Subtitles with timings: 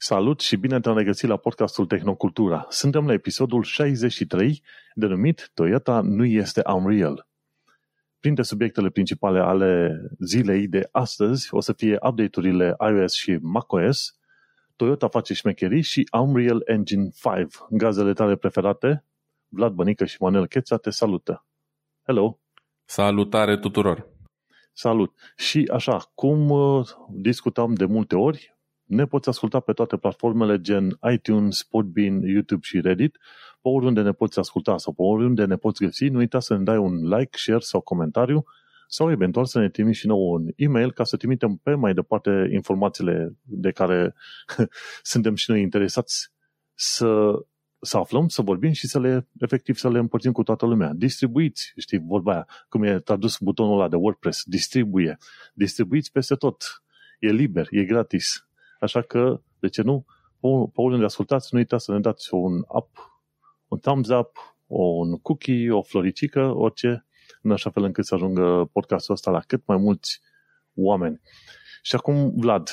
[0.00, 2.66] Salut și bine te-am regăsit la podcastul Tehnocultura.
[2.68, 4.62] Suntem la episodul 63,
[4.94, 7.26] denumit Toyota nu este Unreal.
[8.20, 14.18] Printre subiectele principale ale zilei de astăzi o să fie update-urile iOS și macOS,
[14.76, 17.54] Toyota face șmecherii și Unreal Engine 5.
[17.70, 19.04] Gazele tale preferate?
[19.48, 21.46] Vlad Bănică și Manuel Cheța te salută.
[22.02, 22.38] Hello!
[22.84, 24.08] Salutare tuturor!
[24.72, 25.14] Salut!
[25.36, 28.57] Și așa, cum uh, discutam de multe ori,
[28.88, 33.18] ne poți asculta pe toate platformele gen iTunes, Podbean, YouTube și Reddit,
[33.60, 36.62] pe oriunde ne poți asculta sau pe oriunde ne poți găsi, nu uita să ne
[36.62, 38.44] dai un like, share sau comentariu
[38.90, 42.48] sau eventual să ne trimiți și nou un e-mail ca să trimitem pe mai departe
[42.52, 44.14] informațiile de care
[45.02, 46.32] suntem și noi interesați
[46.74, 47.32] să,
[47.80, 50.92] să aflăm, să vorbim și să le, efectiv, să le împărțim cu toată lumea.
[50.94, 55.18] Distribuiți, știi, vorba aia, cum e tradus butonul ăla de WordPress, distribuie.
[55.54, 56.82] Distribuiți peste tot.
[57.18, 58.47] E liber, e gratis
[58.78, 60.04] Așa că, de ce nu,
[60.72, 62.88] pe oriunde ascultați, nu uitați să ne dați un up,
[63.68, 67.06] un thumbs up, un cookie, o floricică, orice,
[67.42, 70.20] în așa fel încât să ajungă podcastul ăsta la cât mai mulți
[70.74, 71.20] oameni.
[71.82, 72.68] Și acum, Vlad,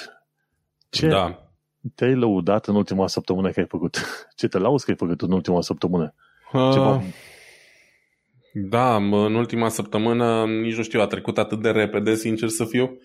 [0.89, 1.49] ce da.
[1.95, 3.97] te-ai lăudat în ultima săptămână că ai făcut?
[4.37, 6.13] Ce te lauzi că ai făcut în ultima săptămână?
[6.53, 7.01] Uh, Ceva...
[8.53, 12.97] Da, în ultima săptămână, nici nu știu, a trecut atât de repede, sincer să fiu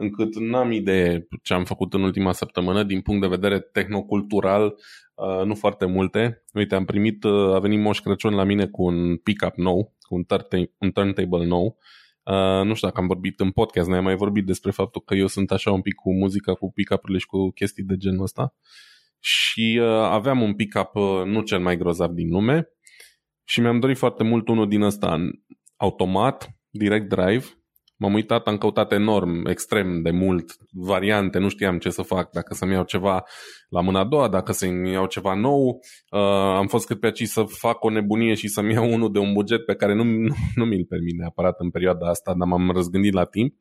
[0.00, 4.74] încât n-am idee ce am făcut în ultima săptămână din punct de vedere tehnocultural,
[5.14, 6.44] uh, nu foarte multe.
[6.54, 10.14] Uite, am primit, uh, a venit Moș Crăciun la mine cu un pick-up nou, cu
[10.14, 11.78] un, turntable, un turntable nou.
[12.22, 15.26] Uh, nu știu dacă am vorbit în podcast, ne-am mai vorbit despre faptul că eu
[15.26, 18.54] sunt așa un pic cu muzica, cu pick-up-urile și cu chestii de genul ăsta.
[19.18, 22.68] Și uh, aveam un pick-up uh, nu cel mai grozav din lume
[23.44, 25.30] și mi-am dorit foarte mult unul din ăsta
[25.76, 27.44] automat, direct drive,
[28.00, 32.54] M-am uitat, am căutat enorm, extrem de mult, variante, nu știam ce să fac, dacă
[32.54, 33.24] să-mi iau ceva
[33.68, 35.80] la mâna a doua, dacă să-mi iau ceva nou.
[36.10, 36.20] Uh,
[36.56, 39.32] am fost cât pe aici să fac o nebunie și să-mi iau unul de un
[39.32, 43.12] buget pe care nu, nu, nu mi-l permit neapărat în perioada asta, dar m-am răzgândit
[43.12, 43.54] la timp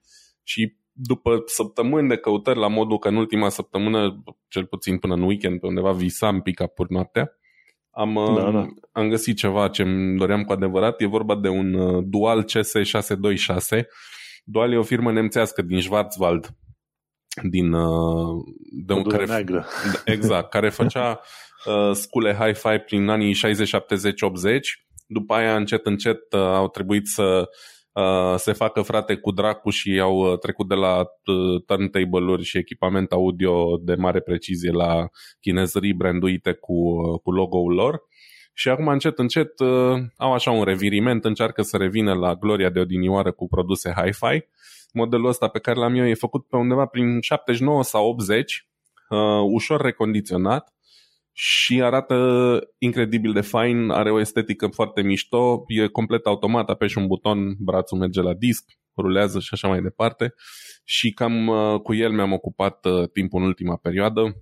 [0.44, 5.22] și după săptămâni de căutări la modul că în ultima săptămână, cel puțin până în
[5.22, 7.32] weekend, pe undeva visam pick-up-uri noaptea,
[7.90, 8.66] am, da, da.
[8.92, 11.02] am găsit ceva ce îmi doream cu adevărat.
[11.02, 13.86] E vorba de un uh, Dual CS626
[14.52, 16.50] Dual e o firmă nemțească din Schwarzwald,
[17.50, 18.44] din, uh,
[18.86, 19.66] de un care, neagră.
[20.06, 21.20] Exact, care făcea
[21.66, 24.86] uh, scule hi-fi prin anii 60, 70, 80.
[25.08, 27.50] După aia, încet, încet, uh, au trebuit să
[27.92, 32.58] uh, se facă frate cu dracu și au uh, trecut de la uh, turntable-uri și
[32.58, 35.08] echipament audio de mare precizie la
[35.40, 38.02] chinezării branduite cu, uh, cu logo-ul lor
[38.54, 42.80] și acum încet, încet uh, au așa un reviriment, încearcă să revină la gloria de
[42.80, 44.44] odinioară cu produse hi-fi.
[44.94, 48.68] Modelul ăsta pe care l-am eu e făcut pe undeva prin 79 sau 80,
[49.10, 49.18] uh,
[49.54, 50.74] ușor recondiționat
[51.32, 52.16] și arată
[52.78, 57.98] incredibil de fain, are o estetică foarte mișto, e complet automat, apeși un buton, brațul
[57.98, 58.64] merge la disc,
[58.98, 60.34] rulează și așa mai departe
[60.84, 64.36] și cam uh, cu el mi-am ocupat uh, timpul în ultima perioadă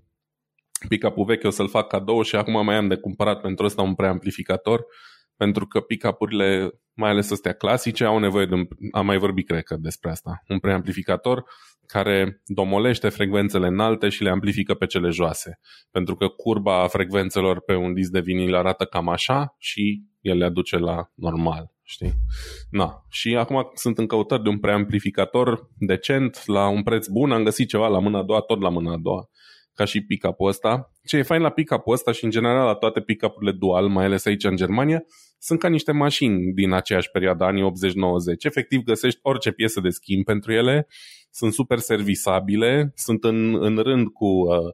[0.88, 3.95] pick-up-ul vechi o să-l fac cadou și acum mai am de cumpărat pentru ăsta un
[3.95, 4.85] preamplificator,
[5.35, 9.63] pentru că pick-up-urile, mai ales astea clasice, au nevoie de un, am mai vorbit cred
[9.63, 11.43] că despre asta, un preamplificator
[11.85, 15.59] care domolește frecvențele înalte și le amplifică pe cele joase.
[15.91, 20.45] Pentru că curba frecvențelor pe un disc de vinil arată cam așa și el le
[20.45, 21.75] aduce la normal.
[21.83, 22.13] Știi?
[22.69, 23.05] Na.
[23.09, 27.67] Și acum sunt în căutări de un preamplificator decent, la un preț bun, am găsit
[27.69, 29.29] ceva la mâna a doua, tot la mâna a doua
[29.77, 30.91] ca și pick-up-ul ăsta.
[31.03, 34.25] Ce e fain la pick-up-ul ăsta și în general la toate pick-up-urile dual, mai ales
[34.25, 35.03] aici în Germania,
[35.39, 37.65] sunt ca niște mașini din aceeași perioadă, anii 80-90.
[38.39, 40.88] Efectiv găsești orice piesă de schimb pentru ele,
[41.31, 44.73] sunt super servisabile, sunt în, în rând cu, uh,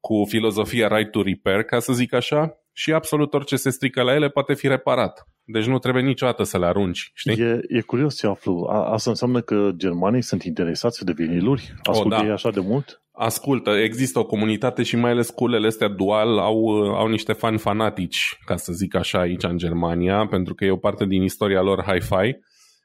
[0.00, 4.14] cu filozofia right to repair, ca să zic așa, și absolut orice se strică la
[4.14, 5.26] ele poate fi reparat.
[5.44, 7.42] Deci nu trebuie niciodată să le arunci, știi?
[7.42, 8.66] E, e curios ce aflu.
[8.70, 11.74] A, asta înseamnă că germanii sunt interesați de viniluri?
[11.82, 12.32] Ascultă oh, da.
[12.32, 13.01] așa de mult?
[13.12, 18.38] Ascultă, există o comunitate și mai ales culele astea dual au, au niște fani fanatici,
[18.44, 21.84] ca să zic așa, aici în Germania, pentru că e o parte din istoria lor
[21.84, 22.36] hi-fi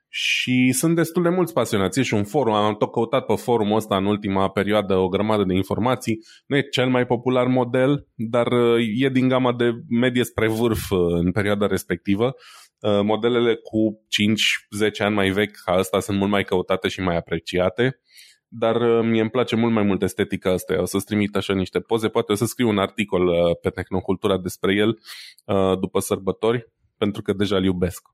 [0.10, 2.00] și sunt destul de mulți pasionați.
[2.00, 5.44] E și un forum, am tot căutat pe forumul ăsta în ultima perioadă o grămadă
[5.44, 6.20] de informații.
[6.46, 10.90] Nu e cel mai popular model, dar uh, e din gama de medie spre vârf
[10.90, 12.36] uh, în perioada respectivă.
[12.80, 14.02] Uh, modelele cu
[14.90, 18.00] 5-10 ani mai vechi ca ăsta sunt mult mai căutate și mai apreciate
[18.48, 20.82] dar mie îmi place mult mai mult estetica asta.
[20.82, 24.74] O să-ți trimit așa niște poze, poate o să scriu un articol pe Tehnocultura despre
[24.74, 25.00] el
[25.80, 28.08] după sărbători, pentru că deja îl iubesc.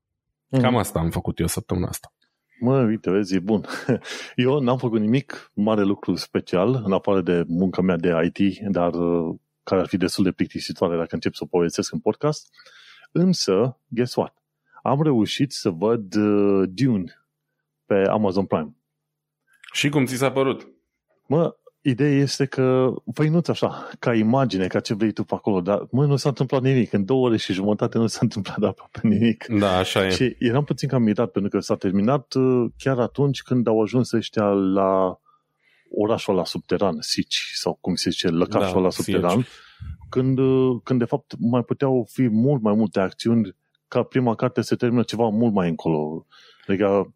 [0.47, 0.61] Mm.
[0.61, 2.13] Cam asta am făcut eu săptămâna asta.
[2.59, 3.65] Mă, uite, vezi, e bun.
[4.35, 8.93] Eu n-am făcut nimic mare lucru special, în afară de munca mea de IT, dar
[8.93, 12.47] uh, care ar fi destul de plictisitoare dacă încep să o povestesc în podcast.
[13.11, 14.33] Însă, guess what?
[14.81, 17.27] Am reușit să văd uh, Dune
[17.85, 18.75] pe Amazon Prime.
[19.73, 20.67] Și cum ți s-a părut?
[21.27, 21.55] Mă,
[21.85, 25.87] Ideea este că, păi nu așa, ca imagine, ca ce vrei tu pe acolo, dar
[25.91, 26.93] mă, nu s-a întâmplat nimic.
[26.93, 29.45] În două ore și jumătate nu s-a întâmplat aproape nimic.
[29.45, 30.09] Da, așa e.
[30.09, 34.11] Și eram puțin cam mirat pentru că s-a terminat uh, chiar atunci când au ajuns
[34.11, 35.19] ăștia la
[35.95, 39.45] orașul la subteran, Sici, sau cum se zice, lăcașul da, la subteran,
[40.09, 43.55] când, uh, când de fapt mai puteau fi mult mai multe acțiuni
[43.87, 46.25] ca prima carte se termină ceva mult mai încolo.
[46.67, 47.13] Adică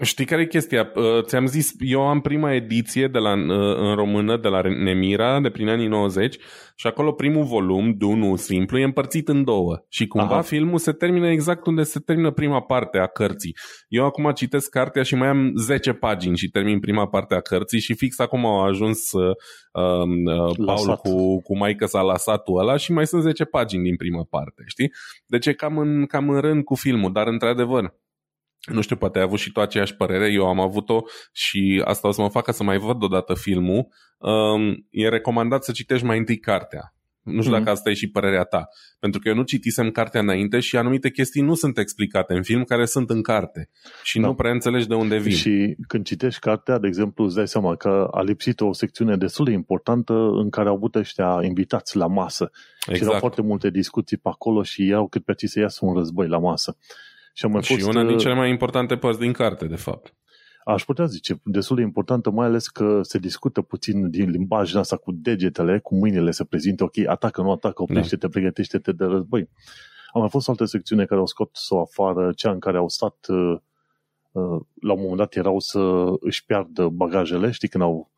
[0.00, 0.92] Știi care e chestia?
[0.94, 5.40] Uh, ți-am zis, eu am prima ediție de la, uh, în română de la Nemira,
[5.40, 6.38] de prin anii 90,
[6.76, 9.84] și acolo primul volum, Dunu simplu, e împărțit în două.
[9.88, 10.42] Și cumva Aha.
[10.42, 13.56] filmul se termină exact unde se termină prima parte a cărții.
[13.88, 17.80] Eu acum citesc cartea și mai am 10 pagini și termin prima parte a cărții
[17.80, 19.36] și fix acum au ajuns uh,
[19.72, 24.26] uh, Paul cu, cu maică s-a lăsat ăla și mai sunt 10 pagini din prima
[24.30, 24.92] parte, știi?
[25.26, 27.94] Deci e cam în, cam în rând cu filmul, dar într-adevăr,
[28.70, 31.00] nu știu, poate ai avut și tu aceeași părere, eu am avut-o
[31.32, 33.86] și asta o să mă facă să mai văd odată filmul.
[34.18, 36.94] Um, e recomandat să citești mai întâi cartea.
[37.22, 37.58] Nu știu mm-hmm.
[37.58, 38.68] dacă asta e și părerea ta.
[38.98, 42.64] Pentru că eu nu citisem cartea înainte și anumite chestii nu sunt explicate în film
[42.64, 43.68] care sunt în carte.
[44.02, 44.26] Și da.
[44.26, 45.32] nu prea înțelegi de unde vin.
[45.32, 49.44] Și când citești cartea, de exemplu, îți dai seama că a lipsit o secțiune destul
[49.44, 52.50] de importantă în care au avut ăștia invitați la masă.
[52.78, 52.96] Exact.
[52.96, 56.28] Și erau foarte multe discuții pe acolo și erau cât pe să iasă un război
[56.28, 56.76] la masă.
[57.32, 60.14] Și, am și fost, una din uh, cele mai importante părți din carte, de fapt.
[60.64, 64.96] Aș putea zice, destul de importantă, mai ales că se discută puțin din limbajul asta
[64.96, 68.28] cu degetele, cu mâinile se prezintă, ok, atacă, nu atacă, oprește-te, da.
[68.28, 69.48] pregătește-te de război.
[70.12, 73.56] Am mai fost alte secțiune care au scos-o afară, cea în care au stat, uh,
[74.32, 78.10] uh, la un moment dat erau să își piardă bagajele, știi, când au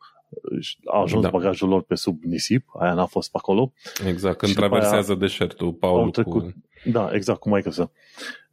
[0.85, 1.29] a ajuns da.
[1.29, 3.73] bagajul lor pe sub nisip, aia n-a fost pe acolo.
[4.07, 6.55] Exact, când și traversează aia, deșertul, Paul trecut, cu...
[6.85, 7.89] Da, exact, cu mai să.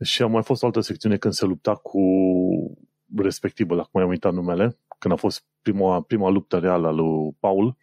[0.04, 2.02] Și a mai fost o altă secțiune când se lupta cu
[3.18, 7.36] respectivul, acum mai am uitat numele, când a fost prima, prima luptă reală a lui
[7.40, 7.78] Paul,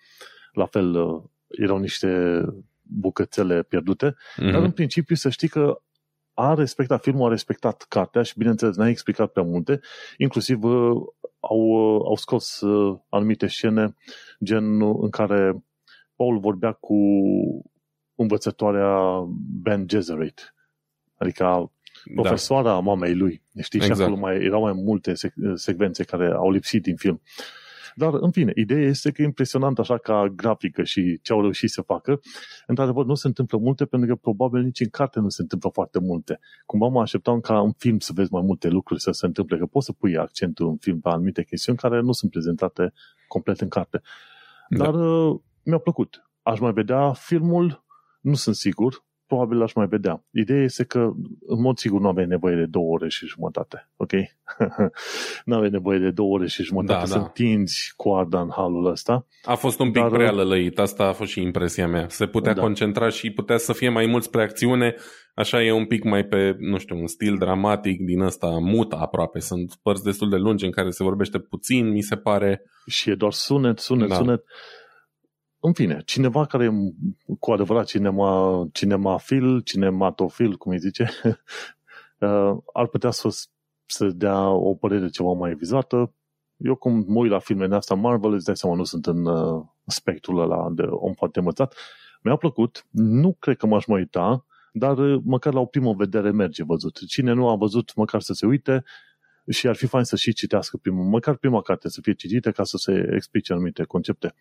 [0.53, 2.41] la fel uh, erau niște
[2.83, 4.53] bucățele pierdute, mm-hmm.
[4.53, 5.83] dar în principiu să știi că
[6.35, 9.81] a respectat, filmul a respectat cartea și bineînțeles n-a explicat prea multe,
[10.17, 10.97] inclusiv uh,
[11.41, 12.63] au, uh, au scos
[13.09, 13.95] anumite scene
[14.45, 15.65] gen în care
[16.17, 16.97] Paul vorbea cu
[18.23, 19.25] învățătoarea
[19.63, 20.55] Ben Gesserit,
[21.17, 21.73] adică
[22.15, 22.79] profesoara da.
[22.79, 23.43] mamei lui.
[23.61, 23.99] Știi, exact.
[23.99, 27.23] și acolo mai, erau mai multe sec- secvențe care au lipsit din film.
[27.95, 31.71] Dar, în fine, ideea este că e impresionant așa ca grafică și ce au reușit
[31.71, 32.21] să facă.
[32.67, 35.99] Într-adevăr, nu se întâmplă multe pentru că probabil nici în carte nu se întâmplă foarte
[35.99, 36.39] multe.
[36.67, 39.67] Cumva mă așteptam ca în film să vezi mai multe lucruri să se întâmple, că
[39.67, 42.93] poți să pui accentul în film pe anumite chestiuni care nu sunt prezentate
[43.29, 44.01] complet în carte.
[44.69, 44.85] Da.
[44.85, 45.41] Dar da.
[45.63, 46.31] mi-a plăcut.
[46.43, 47.85] Aș mai vedea filmul
[48.29, 50.25] nu sunt sigur, probabil aș mai vedea.
[50.31, 50.99] Ideea este că,
[51.47, 54.13] în mod sigur, nu aveai nevoie de două ore și jumătate, ok?
[55.45, 57.21] nu aveai nevoie de două ore și jumătate da, să da.
[57.21, 59.27] întinzi coarda în halul ăsta.
[59.43, 60.11] A fost un pic dar...
[60.11, 62.09] prea lălăit, asta a fost și impresia mea.
[62.09, 62.61] Se putea da.
[62.61, 64.95] concentra și putea să fie mai mult spre acțiune,
[65.35, 69.39] așa e un pic mai pe, nu știu, un stil dramatic din ăsta, mut aproape.
[69.39, 72.63] Sunt părți destul de lungi în care se vorbește puțin, mi se pare.
[72.87, 74.15] Și e doar sunet, sunet, da.
[74.15, 74.45] sunet
[75.61, 76.71] în fine, cineva care e
[77.39, 81.11] cu adevărat cinema, cinemafil, cinematofil, cum îi zice,
[82.19, 83.47] uh, ar putea să,
[83.87, 86.13] să dea o părere ceva mai vizată.
[86.57, 89.65] Eu cum mă uit la filmele astea Marvel, îți dai seama, nu sunt în uh,
[89.87, 91.75] spectrul ăla de om foarte învățat.
[92.23, 96.31] Mi-a plăcut, nu cred că m-aș mai uita, dar uh, măcar la o primă vedere
[96.31, 97.07] merge văzut.
[97.07, 98.85] Cine nu a văzut, măcar să se uite
[99.49, 102.65] și ar fi fain să și citească primul, măcar prima carte să fie citită ca
[102.65, 104.35] să se explice anumite concepte.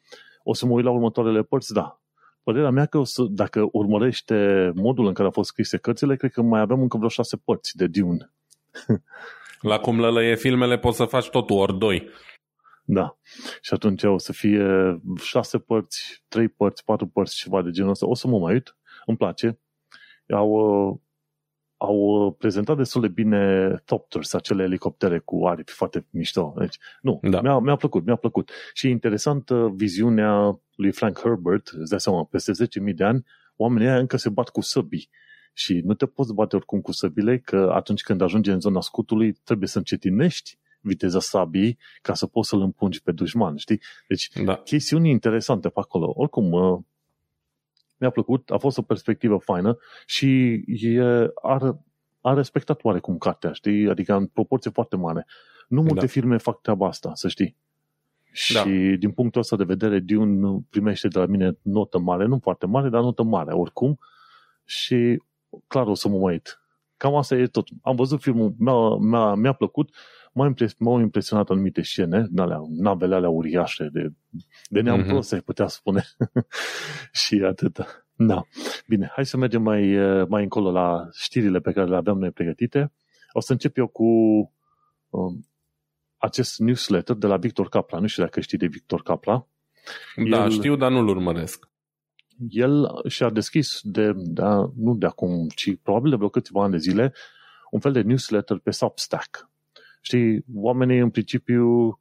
[0.50, 2.01] O să mă uit la următoarele părți, da.
[2.44, 6.32] Părerea mea că o să, dacă urmărește modul în care au fost scrise cărțile, cred
[6.32, 8.34] că mai avem încă vreo șase părți de Dune.
[9.62, 12.10] La cum lălăie filmele poți să faci totul ori doi.
[12.84, 13.18] Da.
[13.62, 14.66] Și atunci o să fie
[15.22, 18.08] șase părți, trei părți, patru părți, ceva de genul ăsta.
[18.08, 18.77] O să mă mai uit.
[19.06, 19.60] Îmi place.
[20.30, 21.01] Au,
[21.77, 26.53] au uh, prezentat destul de bine Topters, acele elicoptere cu aripi foarte mișto.
[26.57, 27.41] Deci, nu, da.
[27.41, 28.51] mi-a, mi-a plăcut, mi-a plăcut.
[28.74, 33.88] Și e interesantă viziunea lui Frank Herbert, îți dai seama, peste 10.000 de ani, oamenii
[33.88, 35.10] ăia încă se bat cu săbii.
[35.53, 39.34] Și nu te poți bate oricum cu săbile, că atunci când ajungi în zona scutului,
[39.34, 43.81] trebuie să încetinești viteza sabii ca să poți să-l împungi pe dușman, știi?
[44.07, 44.55] Deci, da.
[44.55, 46.13] chestiuni interesante pe acolo.
[46.15, 46.79] Oricum, uh,
[47.98, 51.01] mi-a plăcut, a fost o perspectivă faină și e,
[51.42, 51.80] are,
[52.22, 53.89] a respectat oarecum cartea, știi?
[53.89, 55.25] Adică în proporție foarte mare.
[55.68, 56.08] Nu multe da.
[56.08, 57.56] firme fac treaba asta, să știi.
[58.54, 58.60] Da.
[58.60, 62.66] Și din punctul ăsta de vedere, Dune primește de la mine notă mare, nu foarte
[62.66, 64.00] mare, dar notă mare, oricum.
[64.66, 65.22] Și
[65.68, 66.62] clar o să mă mai uit.
[66.98, 67.68] Cam asta e tot.
[67.82, 69.96] Am văzut filmul, mi-a, mi-a, mi-a plăcut,
[70.38, 74.10] m-au, impres, m-au impresionat anumite scene, alea, navele alea uriașe, de,
[74.70, 75.08] de neam mm-hmm.
[75.08, 76.03] prost, ai putea spune.
[77.24, 78.06] și atât.
[78.15, 78.41] Da.
[78.88, 82.94] Bine, hai să mergem mai, mai încolo la știrile pe care le aveam noi pregătite.
[83.32, 84.03] O să încep eu cu
[85.10, 85.48] um,
[86.17, 88.00] acest newsletter de la Victor Capra.
[88.00, 89.48] Nu știu dacă știi de Victor Capra.
[90.29, 91.70] Da, El, știu, dar nu-l urmăresc.
[92.50, 96.77] El și-a deschis de, da, nu de acum, ci probabil de vreo câțiva ani de
[96.77, 97.13] zile,
[97.72, 99.50] un fel de newsletter pe Substack.
[100.01, 101.98] Știi, oamenii în principiu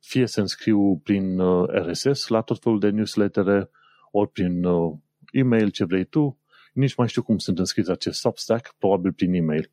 [0.00, 3.70] fie se înscriu prin uh, RSS la tot felul de newslettere,
[4.10, 4.96] ori prin uh,
[5.32, 6.38] e-mail, ce vrei tu,
[6.72, 9.70] nici mai știu cum sunt înscriți acest Substack, probabil prin e-mail.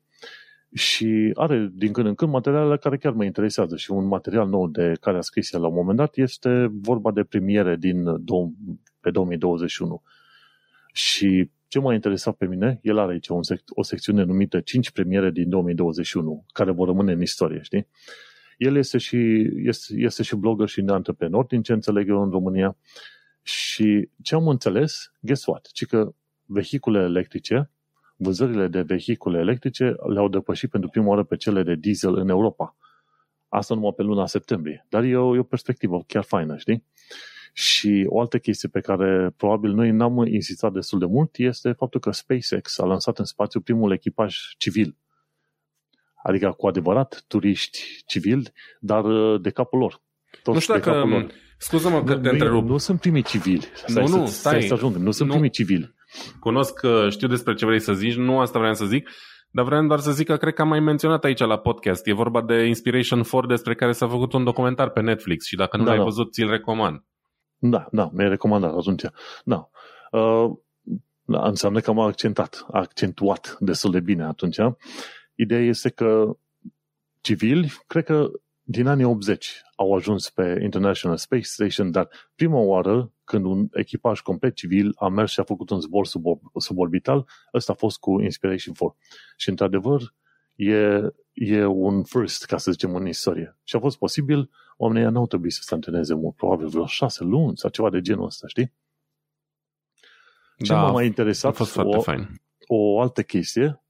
[0.74, 4.68] Și are din când în când materiale care chiar mă interesează și un material nou
[4.68, 8.04] de care a scris el la un moment dat este vorba de premiere din
[9.00, 10.02] pe 2021.
[10.92, 14.90] Și ce m-a interesat pe mine, el are aici un sec- o secțiune numită 5
[14.90, 17.86] premiere din 2021, care vor rămâne în istorie, știi?
[18.56, 22.76] El este și, este, este și blogger și antreprenor, din ce înțeleg eu în România.
[23.42, 25.68] Și ce am înțeles, guess what?
[25.72, 27.70] Ci că vehicule electrice,
[28.16, 32.76] vânzările de vehicule electrice le-au depășit pentru prima oară pe cele de diesel în Europa.
[33.48, 34.86] Asta numai pe luna septembrie.
[34.88, 36.84] Dar e o, e o perspectivă chiar faină, știi?
[37.52, 42.00] Și o altă chestie pe care probabil noi n-am insistat destul de mult este faptul
[42.00, 44.96] că SpaceX a lansat în spațiu primul echipaj civil.
[46.22, 50.02] Adică cu adevărat turiști civili, dar uh, de capul lor.
[50.42, 51.26] Toți nu știu dacă...
[51.58, 52.68] Scuză-mă că te întrerup.
[52.68, 53.64] Nu sunt primii civili.
[53.74, 54.62] Stai nu, nu, să, stai.
[54.62, 54.96] să ajung.
[54.96, 55.34] Nu sunt nu.
[55.34, 55.94] primii civili.
[56.40, 59.10] Cunosc că știu despre ce vrei să zici, nu asta vreau să zic,
[59.50, 62.06] dar vreau doar să zic că cred că am mai menționat aici la podcast.
[62.06, 65.76] E vorba de Inspiration 4 despre care s-a făcut un documentar pe Netflix și dacă
[65.76, 66.04] nu da, l-ai da.
[66.04, 67.04] văzut, ți-l recomand.
[67.58, 69.04] Da, da, mi-ai recomandat atunci.
[69.44, 69.70] Da.
[70.10, 70.50] Uh,
[71.22, 74.58] da, înseamnă că am accentat, accentuat destul de bine atunci.
[75.34, 76.36] Ideea este că
[77.20, 78.30] civili, cred că
[78.62, 84.20] din anii 80 au ajuns pe International Space Station, dar prima oară când un echipaj
[84.20, 86.06] complet civil a mers și a făcut un zbor
[86.58, 88.96] suborbital, ăsta a fost cu Inspiration 4.
[89.36, 90.14] Și într-adevăr
[90.54, 91.00] e,
[91.32, 93.56] e un first, ca să zicem, în istorie.
[93.64, 97.24] Și a fost posibil, oamenii nu au trebuit să se antreneze mult, probabil vreo șase
[97.24, 98.74] luni sau ceva de genul ăsta, știi?
[100.56, 102.40] Ce da, m-a mai interesat, a fost o, fain.
[102.66, 103.82] o altă chestie,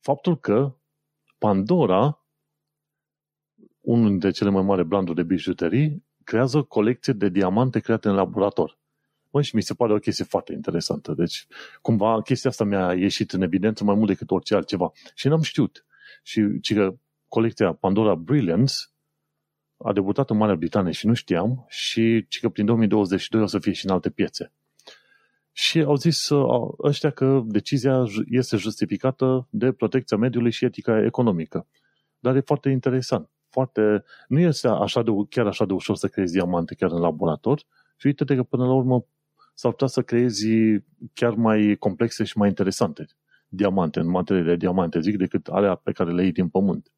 [0.00, 0.76] faptul că
[1.38, 2.22] Pandora
[3.82, 8.14] unul dintre cele mai mari branduri de bijuterii, creează o colecție de diamante create în
[8.14, 8.78] laborator.
[9.30, 11.12] Mă, și mi se pare o chestie foarte interesantă.
[11.12, 11.46] Deci,
[11.80, 14.92] cumva, chestia asta mi-a ieșit în evidență mai mult decât orice altceva.
[15.14, 15.86] Și n-am știut.
[16.22, 16.94] Și ci că
[17.28, 18.74] colecția Pandora Brilliance
[19.82, 23.58] a debutat în Marea Britanie și nu știam și ci că prin 2022 o să
[23.58, 24.52] fie și în alte piețe.
[25.52, 31.66] Și au zis uh, ăștia că decizia este justificată de protecția mediului și etica economică.
[32.18, 36.32] Dar e foarte interesant foarte, nu este așa de, chiar așa de ușor să creezi
[36.32, 37.58] diamante chiar în laborator
[37.96, 39.04] și uite că până la urmă
[39.54, 40.46] s-ar putea să creezi
[41.14, 43.06] chiar mai complexe și mai interesante
[43.48, 46.92] diamante, în materie de diamante, zic, decât alea pe care le iei din pământ.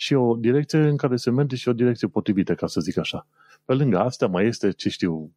[0.00, 3.26] Și o direcție în care se merge și o direcție potrivită, ca să zic așa.
[3.64, 5.32] Pe lângă astea mai este, ce știu,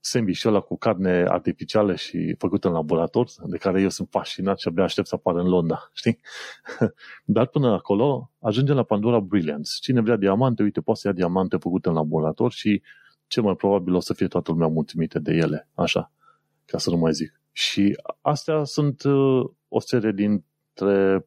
[0.00, 4.68] sandwich ăla cu carne artificială și făcută în laborator, de care eu sunt fascinat și
[4.68, 6.20] abia aștept să apară în Londra, știi?
[7.24, 9.72] Dar până acolo ajungem la Pandora Brilliance.
[9.80, 12.82] Cine vrea diamante, uite, poate să ia diamante făcute în laborator și
[13.26, 16.12] cel mai probabil o să fie toată lumea mulțumită de ele, așa,
[16.64, 17.40] ca să nu mai zic.
[17.52, 21.26] Și astea sunt uh, o serie dintre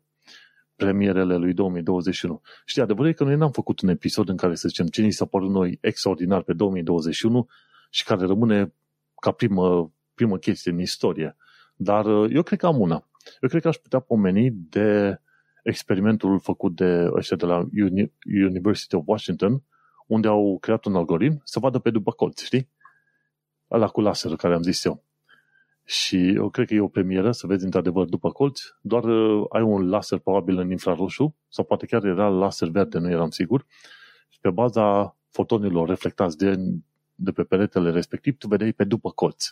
[0.76, 2.42] premierele lui 2021.
[2.66, 5.12] Știi, adevărul e că noi n-am făcut un episod în care să zicem ce ni
[5.12, 7.48] s-a părut noi extraordinar pe 2021
[7.90, 8.74] și care rămâne
[9.22, 11.38] ca primă, primă chestie în istorie.
[11.76, 13.08] Dar uh, eu cred că am una.
[13.42, 15.20] Eu cred că aș putea pomeni de
[15.64, 17.68] experimentul făcut de ăștia de la
[18.46, 19.64] University of Washington,
[20.08, 22.70] unde au creat un algoritm să vadă pe după colț, știi?
[23.72, 25.04] Ăla cu laserul care am zis eu.
[25.86, 29.62] Și eu cred că e o premieră să vezi într-adevăr după colț, doar uh, ai
[29.62, 33.66] un laser probabil în infraroșu, sau poate chiar era laser verde, nu eram sigur,
[34.30, 36.56] și pe baza fotonilor reflectați de
[37.16, 39.46] de pe peretele respectiv, tu vedeai pe după colț,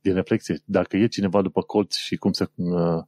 [0.00, 0.58] din reflexie.
[0.64, 3.02] Dacă e cineva după colț și cum se, uh,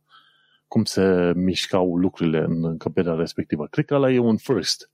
[0.69, 3.67] cum se mișcau lucrurile în încăperea respectivă.
[3.67, 4.91] Cred că ăla e un first.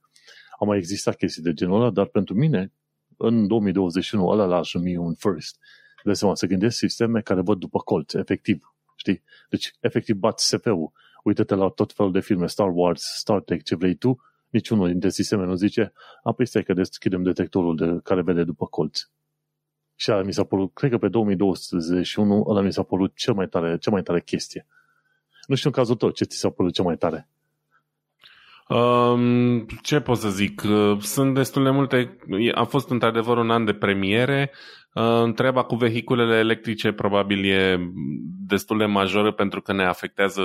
[0.58, 2.72] Au mai existat chestii de genul ăla, dar pentru mine,
[3.16, 5.58] în 2021, ăla l-aș numi un first.
[6.04, 8.74] De seama, să gândesc sisteme care văd după colț, efectiv.
[8.96, 9.22] Știi?
[9.48, 10.92] Deci, efectiv, bați SF-ul.
[11.24, 15.08] Uită-te la tot felul de filme, Star Wars, Star Trek, ce vrei tu, niciunul dintre
[15.08, 15.92] sisteme nu zice,
[16.22, 19.00] a, păi stai că deschidem detectorul de care vede după colț.
[19.94, 23.48] Și ăla mi s-a părut, cred că pe 2021, ăla mi s-a părut cel mai
[23.48, 24.66] tare, cea mai tare chestie.
[25.46, 27.28] Nu știu în cazul tău, ce ți s-a părut cel mai tare?
[28.68, 30.62] Um, ce pot să zic?
[31.00, 32.16] Sunt destul de multe.
[32.54, 34.50] A fost într-adevăr un an de premiere.
[34.94, 37.78] Uh, treaba cu vehiculele electrice probabil e
[38.46, 40.42] destul de majoră pentru că ne afectează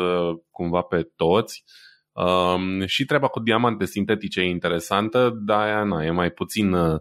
[0.52, 1.64] cumva pe toți.
[2.12, 7.00] Um, și treaba cu diamante sintetice e interesantă, dar aia na, e mai puțin, uh,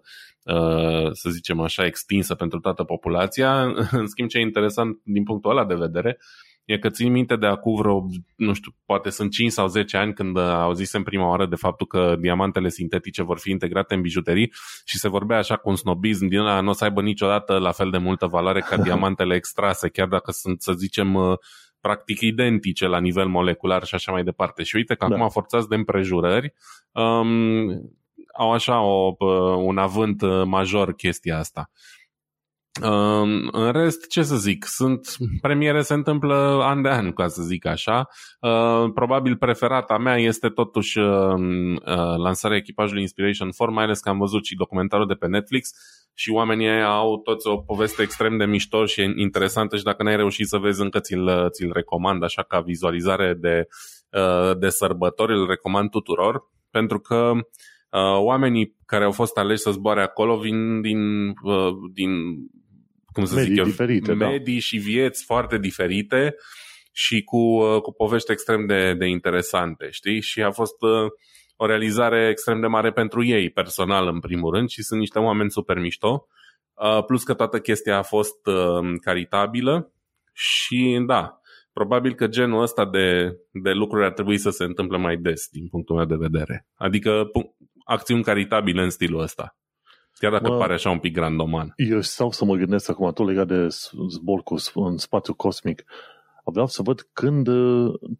[1.12, 3.62] să zicem așa, extinsă pentru toată populația.
[4.00, 6.18] În schimb, ce e interesant din punctul ăla de vedere
[6.64, 8.06] e că țin minte de acum vreo,
[8.36, 12.16] nu știu, poate sunt 5 sau 10 ani când auzisem prima oară de faptul că
[12.18, 14.52] diamantele sintetice vor fi integrate în bijuterii
[14.84, 17.72] și se vorbea așa cu un snobism din ăla, nu o să aibă niciodată la
[17.72, 21.38] fel de multă valoare ca diamantele extrase, chiar dacă sunt, să zicem, uh,
[21.80, 24.62] practic identice la nivel molecular și așa mai departe.
[24.62, 25.14] Și uite că da.
[25.14, 26.54] acum forțați de împrejurări
[26.92, 27.68] um,
[28.36, 31.70] au așa o, uh, un avânt uh, major chestia asta.
[33.52, 37.66] În rest, ce să zic, sunt premiere se întâmplă an de an, ca să zic
[37.66, 38.08] așa.
[38.94, 40.98] Probabil preferata mea este totuși
[42.16, 45.70] lansarea echipajului Inspiration 4, mai ales că am văzut și documentarul de pe Netflix
[46.14, 50.46] și oamenii au toți o poveste extrem de mișto și interesantă și dacă n-ai reușit
[50.46, 53.66] să vezi încă ți-l, ți-l recomand așa ca vizualizare de,
[54.58, 57.32] de sărbători, îl recomand tuturor pentru că
[58.18, 61.32] oamenii care au fost aleși să zboare acolo vin din,
[61.92, 62.10] din
[63.14, 64.28] cum să medii zic eu, diferite, da.
[64.28, 64.60] medii da.
[64.60, 66.34] și vieți foarte diferite
[66.92, 70.20] și cu, uh, cu povești extrem de, de interesante, știi?
[70.20, 71.10] Și a fost uh,
[71.56, 75.50] o realizare extrem de mare pentru ei, personal în primul rând, și sunt niște oameni
[75.50, 76.26] super mișto.
[76.74, 78.38] Uh, plus că toată chestia a fost
[79.00, 79.92] caritabilă
[80.32, 81.40] și da,
[81.72, 85.68] probabil că genul ăsta de, de lucruri ar trebui să se întâmple mai des din
[85.68, 86.66] punctul meu de vedere.
[86.74, 87.30] Adică
[87.84, 89.56] acțiuni caritabile în stilul ăsta.
[90.18, 91.72] Chiar dacă mă, pare așa un pic randoman.
[91.76, 93.66] Eu stau să mă gândesc acum tot legat de
[94.08, 95.84] zbor cu, în spațiu cosmic.
[96.44, 97.48] Vreau să văd când,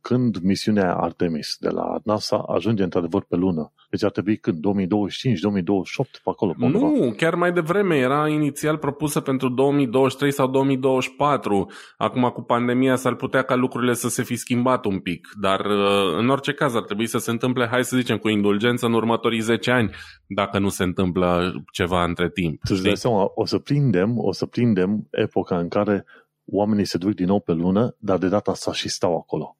[0.00, 3.72] când misiunea Artemis de la NASA ajunge într-adevăr pe lună.
[3.90, 4.56] Deci ar trebui când?
[4.56, 6.54] 2025, 2028, pe acolo?
[6.58, 7.96] Pe nu, chiar mai devreme.
[7.96, 11.70] Era inițial propusă pentru 2023 sau 2024.
[11.96, 15.28] Acum cu pandemia s-ar putea ca lucrurile să se fi schimbat un pic.
[15.40, 18.86] Dar uh, în orice caz ar trebui să se întâmple, hai să zicem, cu indulgență
[18.86, 19.90] în următorii 10 ani,
[20.26, 22.60] dacă nu se întâmplă ceva între timp.
[22.64, 26.04] Tu dai seama, o să prindem, o să prindem epoca în care
[26.46, 29.56] oamenii se duc din nou pe lună, dar de data asta și stau acolo.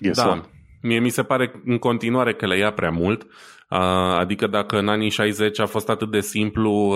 [0.00, 0.26] Guess da.
[0.26, 0.50] What?
[0.82, 3.26] Mie mi se pare în continuare că le ia prea mult.
[4.18, 6.94] Adică dacă în anii 60 a fost atât de simplu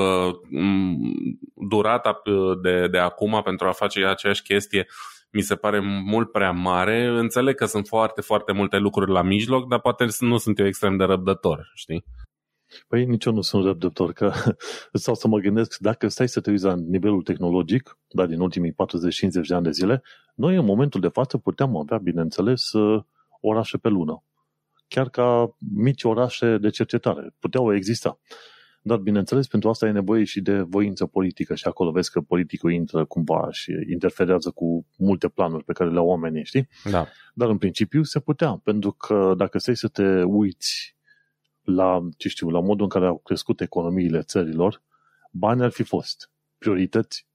[1.54, 2.20] durata
[2.62, 4.86] de, de acum pentru a face aceeași chestie,
[5.30, 7.06] mi se pare mult prea mare.
[7.06, 10.96] Înțeleg că sunt foarte, foarte multe lucruri la mijloc, dar poate nu sunt eu extrem
[10.96, 12.04] de răbdător, știi?
[12.88, 14.32] Păi nici eu nu sunt răbdător, că
[14.92, 18.72] sau să mă gândesc, dacă stai să te uiți la nivelul tehnologic, da, din ultimii
[18.72, 18.74] 40-50
[19.48, 20.02] de ani de zile,
[20.34, 22.70] noi în momentul de față puteam avea, bineînțeles,
[23.40, 24.24] orașe pe lună.
[24.88, 27.34] Chiar ca mici orașe de cercetare.
[27.38, 28.18] Puteau exista.
[28.84, 32.72] Dar, bineînțeles, pentru asta e nevoie și de voință politică și acolo vezi că politicul
[32.72, 36.68] intră cumva și interferează cu multe planuri pe care le au oamenii, știi?
[36.90, 37.06] Da.
[37.34, 40.96] Dar, în principiu, se putea, pentru că dacă stai să te uiți
[41.62, 44.82] la, ce știu, la modul în care au crescut economiile țărilor,
[45.30, 46.30] bani ar fi fost.
[46.58, 47.26] Priorități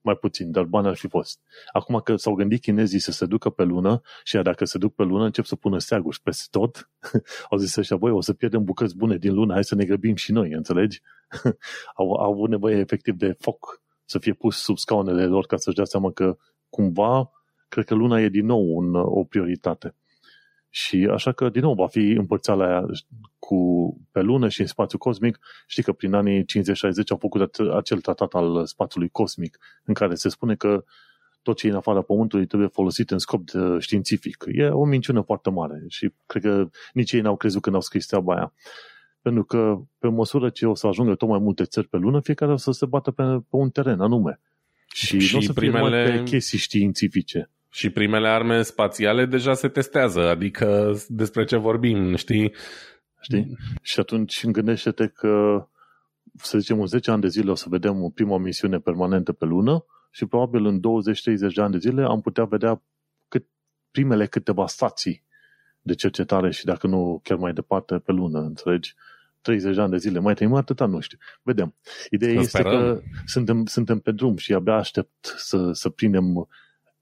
[0.00, 1.40] mai puțin, dar bani ar fi fost.
[1.72, 5.02] Acum că s-au gândit chinezii să se ducă pe lună și dacă se duc pe
[5.02, 6.90] lună încep să pună steaguri peste tot,
[7.50, 10.14] au zis așa, voi o să pierdem bucăți bune din lună, hai să ne grăbim
[10.14, 11.02] și noi, înțelegi?
[11.98, 15.76] au, au avut nevoie efectiv de foc să fie pus sub scaunele lor ca să-și
[15.76, 16.36] dea seama că
[16.68, 17.30] cumva,
[17.68, 19.94] cred că luna e din nou un, o prioritate.
[20.76, 22.86] Și așa că, din nou, va fi împărțeala
[23.38, 23.56] cu,
[24.12, 25.38] pe lună și în spațiu cosmic.
[25.66, 26.44] Știi că prin anii 50-60
[27.08, 30.84] au făcut acel tratat al spațiului cosmic, în care se spune că
[31.42, 34.44] tot ce e în afara Pământului trebuie folosit în scop de științific.
[34.46, 38.06] E o minciună foarte mare și cred că nici ei n-au crezut când au scris
[38.06, 38.52] treaba aia.
[39.22, 42.52] Pentru că pe măsură ce o să ajungă tot mai multe țări pe lună, fiecare
[42.52, 44.40] o să se bată pe, pe un teren anume.
[44.94, 46.06] Și, și nu o să primele...
[46.06, 47.50] fie pe chestii științifice.
[47.76, 52.54] Și primele arme spațiale deja se testează, adică despre ce vorbim, știi?
[53.20, 53.56] Știi?
[53.82, 55.66] Și atunci gândește-te că,
[56.34, 59.84] să zicem, în 10 ani de zile o să vedem prima misiune permanentă pe lună
[60.10, 60.82] și probabil în 20-30
[61.54, 62.82] de ani de zile am putea vedea
[63.28, 63.46] cât,
[63.90, 65.24] primele câteva stații
[65.80, 68.94] de cercetare și dacă nu chiar mai departe pe lună, înțelegi?
[69.40, 71.18] 30 de ani de zile, mai trăim atâta, nu știu.
[71.42, 71.74] Vedem.
[72.10, 72.80] Ideea să este sperăm.
[72.80, 76.48] că suntem, suntem pe drum și abia aștept să, să prindem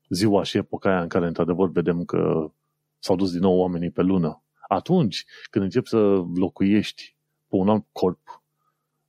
[0.09, 2.51] ziua și epoca aia în care, într-adevăr, vedem că
[2.99, 4.43] s-au dus din nou oamenii pe lună.
[4.69, 7.17] Atunci, când începi să locuiești
[7.49, 8.43] pe un alt corp,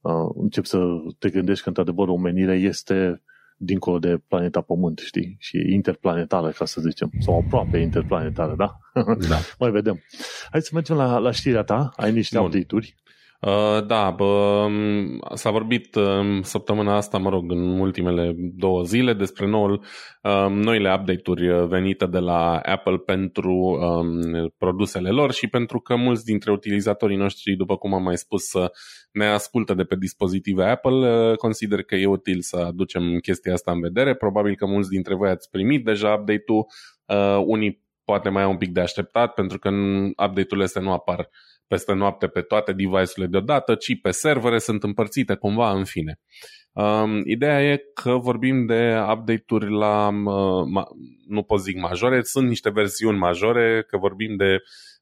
[0.01, 0.79] uh, începi să
[1.19, 3.21] te gândești că, într-adevăr, omenirea este
[3.57, 5.35] dincolo de planeta Pământ, știi?
[5.39, 7.11] Și interplanetară, ca să zicem.
[7.19, 8.77] Sau aproape interplanetară, da?
[9.29, 9.37] Da.
[9.59, 10.01] Mai vedem.
[10.51, 11.91] Hai să mergem la, la știrea ta.
[11.95, 12.45] Ai niște Bun.
[12.45, 12.95] update-uri.
[13.41, 14.67] Uh, da, bă,
[15.33, 19.83] s-a vorbit uh, săptămâna asta, mă rog, în ultimele două zile despre noul,
[20.23, 26.25] uh, noile update-uri venite de la Apple pentru um, produsele lor și pentru că mulți
[26.25, 28.51] dintre utilizatorii noștri, după cum am mai spus,
[29.11, 33.79] ne ascultă de pe dispozitive Apple, consider că e util să aducem chestia asta în
[33.79, 34.15] vedere.
[34.15, 36.65] Probabil că mulți dintre voi ați primit deja update-ul,
[37.45, 39.69] unii poate mai au un pic de așteptat pentru că
[40.09, 41.29] update-urile astea nu apar
[41.67, 46.19] peste noapte pe toate device-urile deodată, ci pe servere sunt împărțite cumva în fine.
[46.71, 50.83] Um, ideea e că vorbim de update-uri la, uh, ma,
[51.27, 54.57] nu pot zic majore, sunt niște versiuni majore, că vorbim de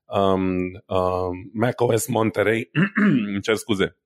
[0.06, 0.45] um,
[0.86, 2.69] uh, macOS Monterey,
[3.34, 3.97] îmi cer scuze,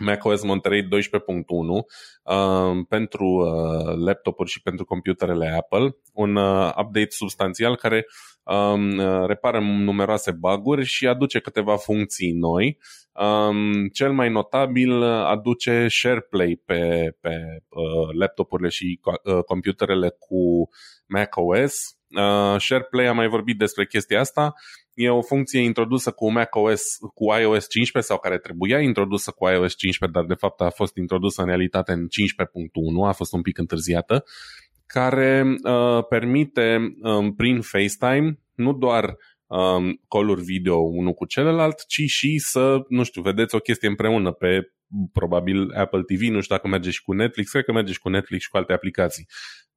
[0.00, 7.76] macOS Monterey 12.1 uh, pentru uh, laptopuri și pentru computerele Apple, un uh, update substanțial
[7.76, 8.06] care
[8.42, 12.78] um, repară numeroase baguri și aduce câteva funcții noi.
[13.12, 20.68] Um, cel mai notabil aduce SharePlay pe, pe uh, laptopurile și uh, computerele cu
[21.06, 21.96] macOS.
[22.16, 24.54] Uh, SharePlay am mai vorbit despre chestia asta.
[24.98, 26.82] E o funcție introdusă cu macOS,
[27.14, 30.96] cu iOS 15 sau care trebuia introdusă cu iOS 15, dar de fapt a fost
[30.96, 34.24] introdusă în realitate în 15.1, a fost un pic întârziată
[34.86, 39.16] care uh, permite um, prin FaceTime nu doar
[39.48, 44.32] um, call video unul cu celălalt, ci și să, nu știu, vedeți o chestie împreună
[44.32, 44.72] pe
[45.12, 48.08] probabil Apple TV, nu știu dacă merge și cu Netflix, cred că merge și cu
[48.08, 49.26] Netflix și cu alte aplicații.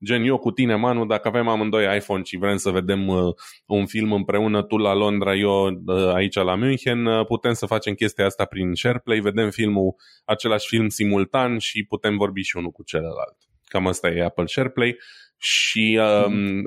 [0.06, 3.34] Gen, eu cu tine, Manu, dacă avem amândoi iPhone și vrem să vedem uh,
[3.66, 7.94] un film împreună, tu la Londra, eu uh, aici la München, uh, putem să facem
[7.94, 12.84] chestia asta prin SharePlay, vedem filmul, același film simultan și putem vorbi și unul cu
[12.84, 13.36] celălalt.
[13.66, 14.98] Cam asta e Apple SharePlay
[15.38, 16.64] și um, mm.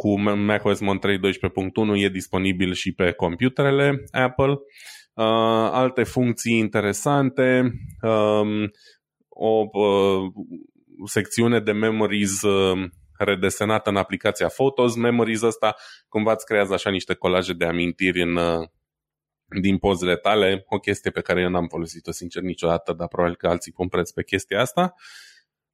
[0.00, 1.22] Cu macOS Monterey 12.1
[1.94, 4.50] e disponibil și pe computerele Apple.
[4.50, 5.24] Uh,
[5.70, 8.70] alte funcții interesante, um,
[9.28, 10.32] o uh,
[11.04, 14.96] secțiune de memories uh, redesenată în aplicația Photos.
[14.96, 15.74] Memories asta
[16.08, 18.68] cumva îți creează așa niște colaje de amintiri în, uh,
[19.60, 23.46] din pozele tale, o chestie pe care eu n-am folosit-o sincer niciodată, dar probabil că
[23.46, 24.94] alții pun preț pe chestia asta.
[24.96, 25.27] Uh,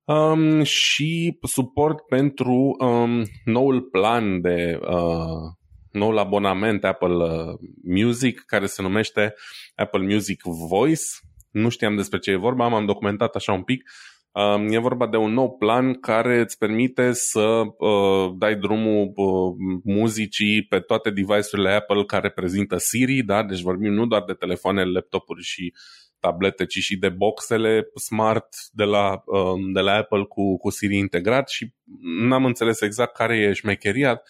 [0.05, 5.53] um, și suport pentru um, noul plan de uh,
[5.90, 9.35] noul abonament Apple uh, Music care se numește
[9.75, 11.03] Apple Music Voice.
[11.51, 13.83] Nu știam despre ce e vorba, m-am documentat așa un pic.
[14.33, 19.81] Um, e vorba de un nou plan care îți permite să uh, dai drumul uh,
[19.85, 23.43] muzicii pe toate device-urile Apple care prezintă Siri, da?
[23.43, 25.73] deci vorbim nu doar de telefoane, laptopuri și
[26.25, 30.97] tablete, ci și de boxele smart de la, um, de la Apple cu, cu Siri
[30.97, 34.23] integrat și n-am înțeles exact care e șmecheria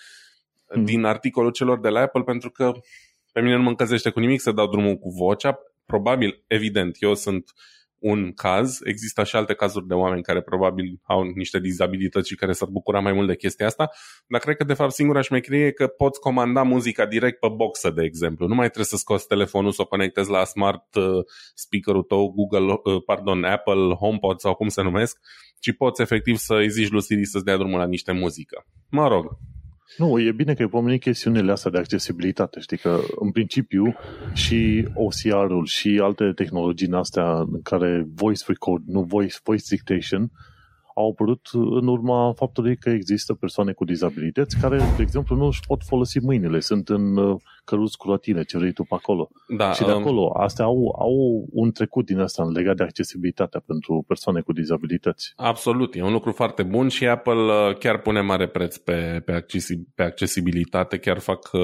[0.75, 0.85] mm.
[0.85, 2.73] din articolul celor de la Apple pentru că
[3.33, 5.59] pe mine nu mă încălzește cu nimic să dau drumul cu vocea.
[5.87, 7.45] Probabil, evident, eu sunt
[8.05, 8.81] un caz.
[8.83, 13.01] Există și alte cazuri de oameni care probabil au niște dizabilități și care s-ar bucura
[13.01, 13.91] mai mult de chestia asta,
[14.27, 17.91] dar cred că de fapt singura șmecherie e că poți comanda muzica direct pe boxă,
[17.91, 18.47] de exemplu.
[18.47, 22.81] Nu mai trebuie să scoți telefonul, să o conectezi la smart uh, speaker-ul tău, Google,
[22.85, 25.19] uh, pardon, Apple HomePod sau cum se numesc,
[25.59, 28.67] ci poți efectiv să îi zici lui Siri să-ți dea drumul la niște muzică.
[28.91, 29.39] Mă rog,
[29.97, 32.61] nu, e bine că ai pomenit chestiunile astea de accesibilitate.
[32.61, 33.95] Știi că, în principiu,
[34.33, 40.31] și OCR-ul și alte tehnologii în astea în care voice record, nu voice, voice dictation,
[40.95, 45.61] au apărut în urma faptului că există persoane cu dizabilități care, de exemplu, nu își
[45.67, 49.31] pot folosi mâinile, sunt în uh, căruți cu latine, ce vrei tu pe acolo.
[49.57, 53.63] Da, și de um, acolo, astea au, au un trecut din asta legat de accesibilitatea
[53.67, 55.33] pentru persoane cu dizabilități.
[55.37, 59.33] Absolut, e un lucru foarte bun și Apple uh, chiar pune mare preț pe, pe,
[59.33, 61.61] accesi- pe accesibilitate, chiar fac uh,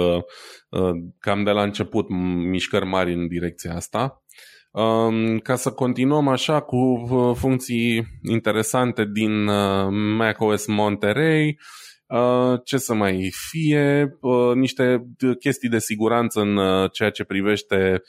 [0.68, 2.08] uh, cam de la început
[2.50, 4.22] mișcări mari în direcția asta.
[4.70, 11.58] Um, ca să continuăm așa cu uh, funcții interesante din uh, macOS Monterey,
[12.06, 14.18] uh, ce să mai fie,
[14.54, 15.06] niște
[15.38, 16.58] chestii de siguranță în
[16.92, 18.02] ceea ce privește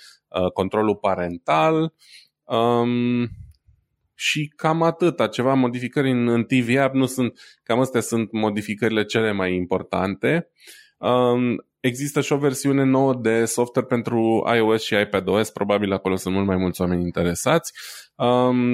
[0.53, 1.93] controlul parental
[2.43, 3.29] um,
[4.13, 9.03] și cam atâta, ceva modificări în, în TV App, nu sunt, cam astea sunt modificările
[9.03, 10.49] cele mai importante.
[10.97, 16.33] Um, Există și o versiune nouă de software pentru iOS și iPadOS, probabil acolo sunt
[16.33, 17.71] mult mai mulți oameni interesați.
[18.15, 18.65] Um,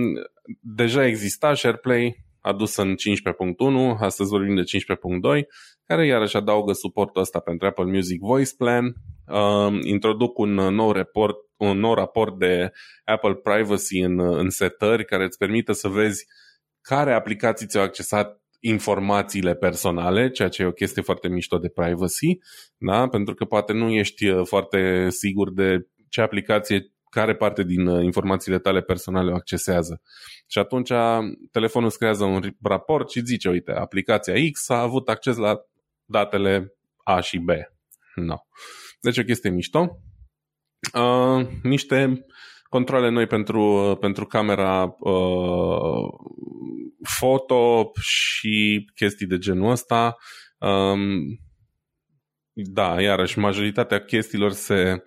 [0.62, 5.44] deja exista SharePlay, adusă în 15.1, astăzi vorbim de 15.2,
[5.86, 11.36] care iarăși adaugă suportul ăsta pentru Apple Music Voice Plan, uh, introduc un nou, report,
[11.58, 12.72] un nou raport de
[13.06, 16.26] Apple Privacy în, în setări care îți permite să vezi
[16.82, 22.38] care aplicații ți-au accesat informațiile personale, ceea ce e o chestie foarte mișto de privacy,
[22.78, 23.08] da?
[23.08, 28.04] pentru că poate nu ești uh, foarte sigur de ce aplicație care parte din uh,
[28.04, 30.02] informațiile tale personale o accesează.
[30.48, 30.92] Și atunci
[31.52, 35.56] telefonul îți creează un raport și zice, uite, aplicația X a avut acces la
[36.06, 37.50] datele A și B.
[38.16, 38.36] No.
[39.02, 40.02] Deci o chestie mișto.
[40.94, 42.26] Uh, niște
[42.70, 46.10] controle noi pentru, pentru camera uh,
[47.08, 50.18] foto și chestii de genul ăsta.
[50.58, 51.40] Um,
[52.54, 55.04] da, iarăși, majoritatea chestiilor se,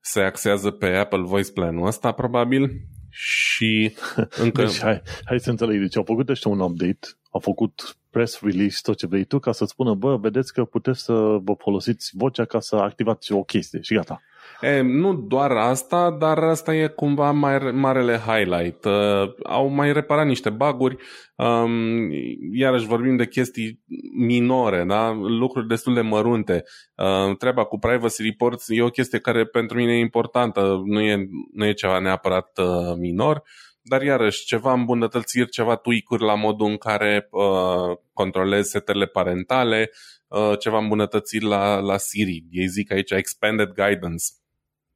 [0.00, 2.70] se axează pe Apple Voice Plan-ul ăsta, probabil,
[3.10, 3.94] și
[4.44, 4.62] încă...
[4.62, 5.80] Deci, hai, hai să înțeleg.
[5.80, 9.52] Deci au făcut ăștia un update, au făcut press release, tot ce vrei tu, ca
[9.52, 11.12] să spună, bă, vedeți că puteți să
[11.42, 14.22] vă folosiți vocea ca să activați o chestie și gata.
[14.64, 18.84] E, nu doar asta, dar asta e cumva mai, marele highlight.
[18.84, 20.96] Uh, au mai reparat niște baguri,
[21.36, 22.10] um,
[22.52, 23.82] iarăși vorbim de chestii
[24.16, 25.12] minore, da?
[25.12, 26.64] lucruri destul de mărunte.
[26.94, 31.28] Uh, treaba cu privacy reports e o chestie care pentru mine e importantă, nu e,
[31.52, 33.42] nu e ceva neapărat uh, minor,
[33.82, 39.90] dar iarăși ceva îmbunătățiri, ceva tweak la modul în care uh, controlezi setele parentale,
[40.28, 42.44] uh, ceva îmbunătățiri la, la Siri.
[42.50, 44.24] Ei zic aici expanded guidance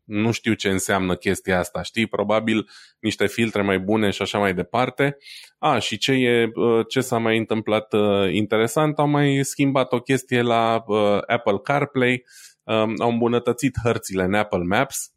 [0.08, 2.06] nu știu ce înseamnă chestia asta, știi?
[2.06, 2.68] Probabil
[3.00, 5.16] niște filtre mai bune și așa mai departe.
[5.58, 10.00] A, și ce, e, uh, ce s-a mai întâmplat uh, interesant, au mai schimbat o
[10.00, 12.24] chestie la uh, Apple CarPlay,
[12.62, 15.12] um, au îmbunătățit hărțile în Apple Maps,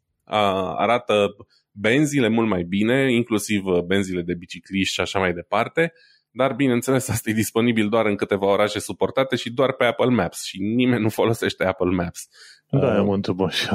[0.76, 1.36] arată
[1.70, 5.92] benzile mult mai bine, inclusiv benzile de bicicliști și așa mai departe,
[6.32, 10.44] dar bineînțeles asta e disponibil doar în câteva orașe suportate și doar pe Apple Maps
[10.44, 12.28] și nimeni nu folosește Apple Maps.
[12.70, 13.68] Da, am întrebat și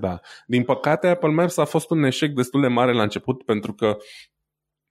[0.00, 0.20] Da.
[0.46, 3.96] Din păcate, Apple Maps a fost un eșec destul de mare la început pentru că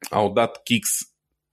[0.10, 1.12] au dat kicks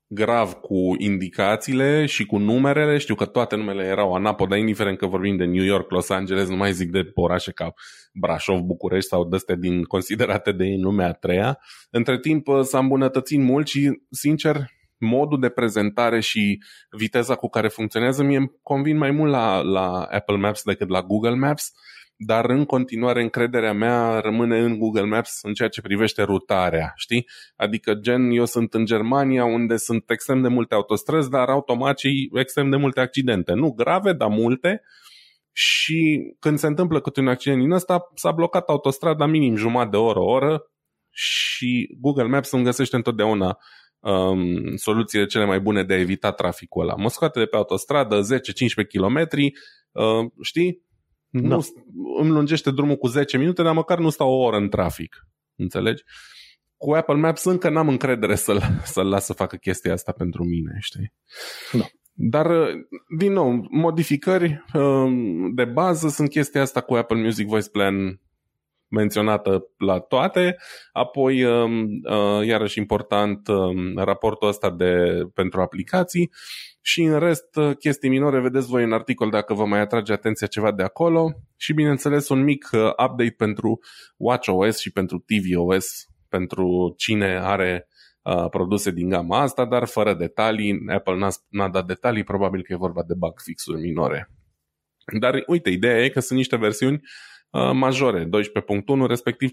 [0.08, 2.98] grav cu indicațiile și cu numerele.
[2.98, 6.48] Știu că toate numele erau anapo, dar indiferent că vorbim de New York, Los Angeles,
[6.48, 7.72] nu mai zic de orașe ca
[8.12, 11.58] Brașov, București sau de din considerate de în lumea a treia.
[11.90, 14.56] Între timp s-a îmbunătățit mult și, sincer,
[14.98, 20.02] modul de prezentare și viteza cu care funcționează mie îmi convin mai mult la, la
[20.02, 21.72] Apple Maps decât la Google Maps
[22.20, 27.28] dar în continuare încrederea mea rămâne în Google Maps în ceea ce privește rutarea, știi?
[27.56, 32.30] Adică gen, eu sunt în Germania unde sunt extrem de multe autostrăzi, dar automat și
[32.32, 33.52] extrem de multe accidente.
[33.52, 34.82] Nu grave, dar multe.
[35.52, 39.96] Și când se întâmplă câte un accident din ăsta, s-a blocat autostrada minim jumătate de
[39.96, 40.62] oră, o oră
[41.10, 43.58] și Google Maps îmi găsește întotdeauna
[44.00, 46.94] um, soluțiile cele mai bune de a evita traficul ăla.
[46.94, 48.24] Mă scoate de pe autostradă 10-15
[48.88, 49.18] km,
[49.92, 50.86] uh, știi?
[51.30, 51.48] Da.
[51.48, 51.64] Nu,
[52.20, 55.16] îmi lungește drumul cu 10 minute, dar măcar nu stau o oră în trafic.
[55.56, 56.02] Înțelegi?
[56.76, 58.60] Cu Apple Maps încă n-am încredere să-l,
[58.94, 61.12] să-l las să facă chestia asta pentru mine, știi?
[61.72, 61.84] Da.
[62.20, 62.46] Dar,
[63.18, 68.20] din nou, modificări um, de bază sunt chestia asta cu Apple Music Voice Plan
[68.88, 70.56] menționată la toate,
[70.92, 76.30] apoi um, uh, iarăși important um, raportul ăsta de, pentru aplicații.
[76.80, 80.46] Și în rest uh, chestii minore vedeți voi în articol dacă vă mai atrage atenția
[80.46, 81.32] ceva de acolo.
[81.56, 83.78] Și bineînțeles un mic uh, update pentru
[84.16, 87.88] WatchOS și pentru tvOS pentru cine are
[88.22, 92.72] uh, produse din gama asta, dar fără detalii, Apple n-a, n-a dat detalii, probabil că
[92.72, 94.30] e vorba de bug fixuri minore.
[95.18, 99.50] Dar uite, ideea e că sunt niște versiuni Uh, majore, 12.1, respectiv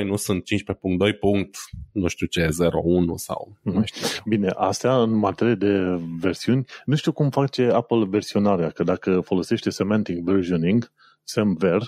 [0.00, 1.56] 15.2, nu sunt 15.2 punct,
[1.92, 2.48] nu știu ce,
[2.84, 3.84] 01 sau nu mhm.
[3.84, 4.22] știu.
[4.24, 9.70] Bine, astea în materie de versiuni, nu știu cum face Apple versionarea, că dacă folosește
[9.70, 11.82] semantic versioning, semver,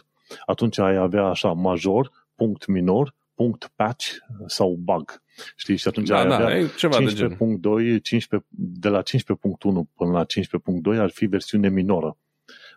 [0.46, 4.06] atunci ai avea așa major, punct minor, punct patch
[4.46, 5.22] sau bug.
[5.56, 5.76] Știi?
[5.76, 7.06] Și atunci da, ai da, avea ceva 15.2,
[7.60, 9.12] de, 15, de la 15.1
[9.96, 10.24] până la
[10.94, 12.16] 15.2 ar fi versiune minoră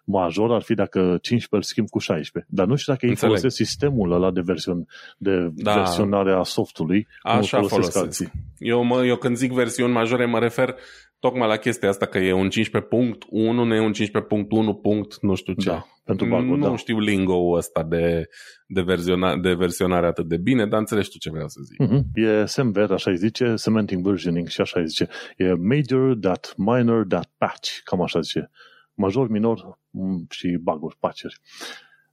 [0.06, 2.52] major ar fi dacă 15 îl schimb cu 16.
[2.54, 4.86] Dar nu știu dacă ei folosesc sistemul ăla de, version,
[5.18, 5.74] de da.
[5.74, 7.08] versionare a softului.
[7.22, 7.98] Așa folosesc.
[7.98, 8.32] Alții.
[8.58, 10.76] Eu, mă, eu când zic versiuni majore mă refer
[11.20, 12.52] tocmai la chestia asta că e un 15.1,
[13.30, 15.70] nu e un 15.1 punct nu știu ce.
[15.70, 16.76] Da, pentru bug Nu da.
[16.76, 18.28] știu lingo ăsta de,
[18.68, 21.84] de, versiona, de versionare atât de bine, dar înțelegi tu ce vreau să zic.
[21.84, 22.04] Mm-hmm.
[22.13, 25.08] E SEMVER, așa îi zice, Semantic Versioning și așa îi zice.
[25.38, 28.50] E major, that minor, that patch, cam așa zice
[28.96, 29.78] major, minor mm,
[30.29, 31.39] și baguri, paceri.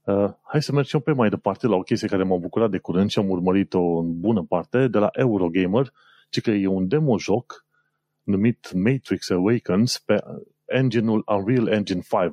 [0.05, 3.11] Uh, hai să mergem pe mai departe la o chestie care m-a bucurat de curând
[3.11, 5.93] și am urmărit-o în bună parte de la Eurogamer,
[6.31, 7.67] ci că e un demo joc
[8.23, 10.21] numit Matrix Awakens pe
[10.65, 12.33] engine-ul Unreal Engine 5.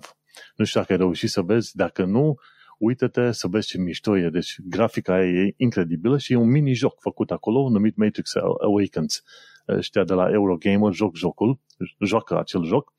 [0.55, 2.39] Nu știu dacă ai reușit să vezi, dacă nu,
[2.77, 4.29] uită-te să vezi ce mișto e.
[4.29, 9.23] Deci grafica aia e incredibilă și e un mini-joc făcut acolo numit Matrix Awakens.
[9.67, 11.59] Ăștia de la Eurogamer joc jocul,
[11.99, 12.93] joacă acel joc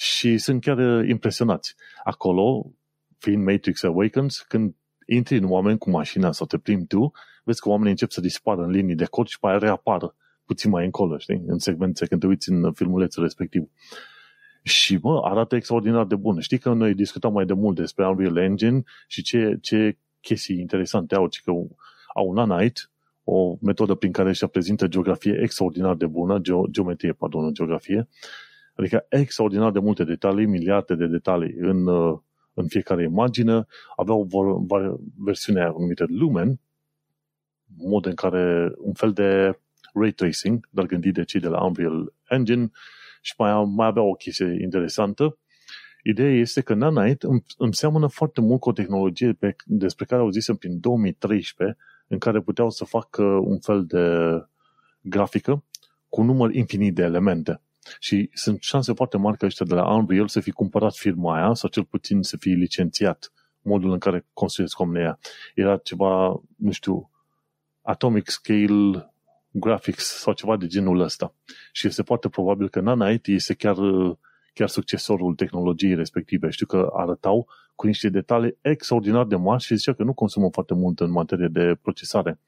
[0.00, 1.74] și sunt chiar impresionați.
[2.04, 2.72] Acolo,
[3.18, 4.74] fiind Matrix Awakens, când
[5.06, 7.12] intri în oameni cu mașina sau te plimbi tu,
[7.44, 10.70] vezi că oamenii încep să dispară în linii de cod și pe aia reapară puțin
[10.70, 11.42] mai încolo, știi?
[11.46, 13.70] În segmente când te uiți în filmulețul respectiv.
[14.62, 16.40] Și, mă, arată extraordinar de bun.
[16.40, 21.14] Știi că noi discutam mai de mult despre Unreal Engine și ce, ce chestii interesante
[21.14, 21.50] au, ci că
[22.14, 22.80] au un Nanite,
[23.24, 28.08] o metodă prin care își prezintă geografie extraordinar de bună, ge- geometrie, pardon, geografie,
[28.78, 31.88] adică extraordinar de multe detalii, miliarde de detalii în,
[32.54, 34.28] în fiecare imagine, aveau
[35.16, 36.60] versiunea numită Lumen,
[37.76, 39.58] mod în care un fel de
[39.94, 42.70] ray tracing, dar gândit de cei de la Unreal Engine,
[43.20, 45.38] și mai, mai avea o chestie interesantă.
[46.02, 50.20] Ideea este că Nanite îmi, îmi seamănă foarte mult cu o tehnologie pe, despre care
[50.20, 54.02] au zis prin 2013, în care puteau să facă un fel de
[55.00, 55.64] grafică
[56.08, 57.60] cu un număr infinit de elemente.
[57.98, 61.54] Și sunt șanse foarte mari că ăștia de la Unreal să fi cumpărat firma aia
[61.54, 65.18] sau cel puțin să fie licențiat modul în care construiesc oamenii
[65.54, 67.10] Era ceva, nu știu,
[67.82, 69.12] Atomic Scale
[69.50, 71.34] graphics sau ceva de genul ăsta.
[71.72, 73.76] Și este foarte probabil că Nanite este chiar,
[74.54, 76.50] chiar succesorul tehnologiei respective.
[76.50, 80.74] Știu că arătau cu niște detalii extraordinar de mari și zicea că nu consumă foarte
[80.74, 82.38] mult în materie de procesare.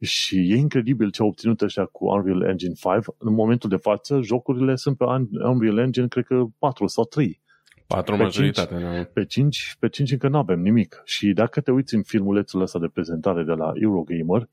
[0.00, 3.04] Și e incredibil ce au obținut ăștia cu Unreal Engine 5.
[3.18, 5.04] În momentul de față, jocurile sunt pe
[5.42, 7.40] Unreal Engine, cred că 4 sau 3.
[7.86, 11.02] 4 majoritate, 5, Pe 5, pe 5 încă nu avem nimic.
[11.04, 14.48] Și dacă te uiți în filmulețul ăsta de prezentare de la Eurogamer,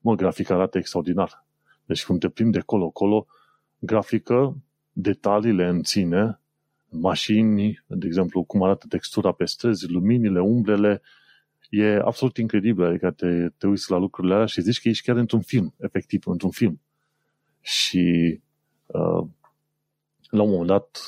[0.00, 1.44] mă, grafica arată extraordinar.
[1.84, 3.26] Deci când te plimbi de colo-colo,
[3.78, 4.56] grafică,
[4.92, 6.40] detaliile în sine,
[6.88, 11.02] mașini, de exemplu, cum arată textura pe străzi, luminile, umbrele,
[11.70, 12.84] e absolut incredibil.
[12.84, 16.26] Adică te, te uiți la lucrurile alea și zici că ești chiar într-un film, efectiv,
[16.26, 16.80] într-un film.
[17.60, 18.40] Și
[18.86, 19.26] uh,
[20.30, 21.00] la un moment dat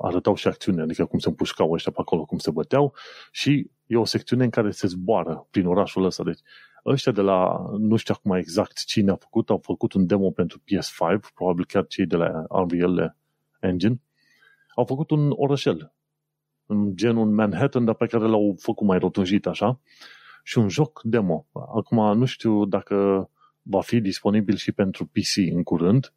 [0.00, 2.94] arătau și acțiune, adică cum se împușcau ăștia pe acolo, cum se băteau
[3.30, 6.22] și e o secțiune în care se zboară prin orașul ăsta.
[6.22, 6.40] Deci
[6.86, 10.58] ăștia de la, nu știu acum exact cine a făcut, au făcut un demo pentru
[10.58, 13.16] PS5, probabil chiar cei de la Unreal
[13.60, 14.00] Engine,
[14.74, 15.92] au făcut un orășel,
[16.68, 19.80] în genul Manhattan, dar pe care l-au făcut mai rotunjit așa,
[20.42, 21.46] și un joc demo.
[21.52, 23.28] Acum nu știu dacă
[23.62, 26.12] va fi disponibil și pentru PC în curând,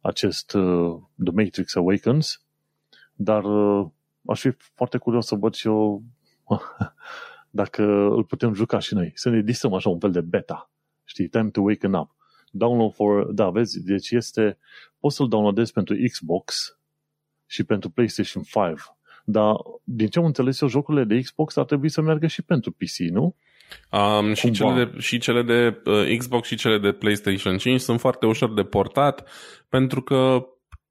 [0.00, 2.44] acest uh, The Matrix Awakens,
[3.14, 3.86] dar uh,
[4.26, 6.02] aș fi foarte curios să văd și eu
[7.60, 9.12] dacă îl putem juca și noi.
[9.14, 10.70] Să ne distrăm așa un fel de beta.
[11.04, 12.14] Știi, time to waken up.
[12.50, 14.58] Download for, da, vezi, deci este,
[14.98, 16.78] poți să-l downloadezi pentru Xbox
[17.46, 18.95] și pentru PlayStation 5.
[19.28, 22.70] Dar, din ce am înțeles eu, jocurile de Xbox ar trebui să meargă și pentru
[22.70, 23.36] PC, nu?
[23.90, 28.00] Um, și, cele de, și cele de uh, Xbox și cele de PlayStation 5 sunt
[28.00, 29.28] foarte ușor de portat
[29.68, 30.46] pentru că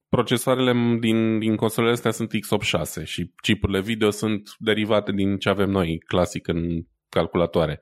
[0.09, 5.69] procesoarele din, din consolele astea sunt x86 și chipurile video sunt derivate din ce avem
[5.69, 7.79] noi, clasic în calculatoare.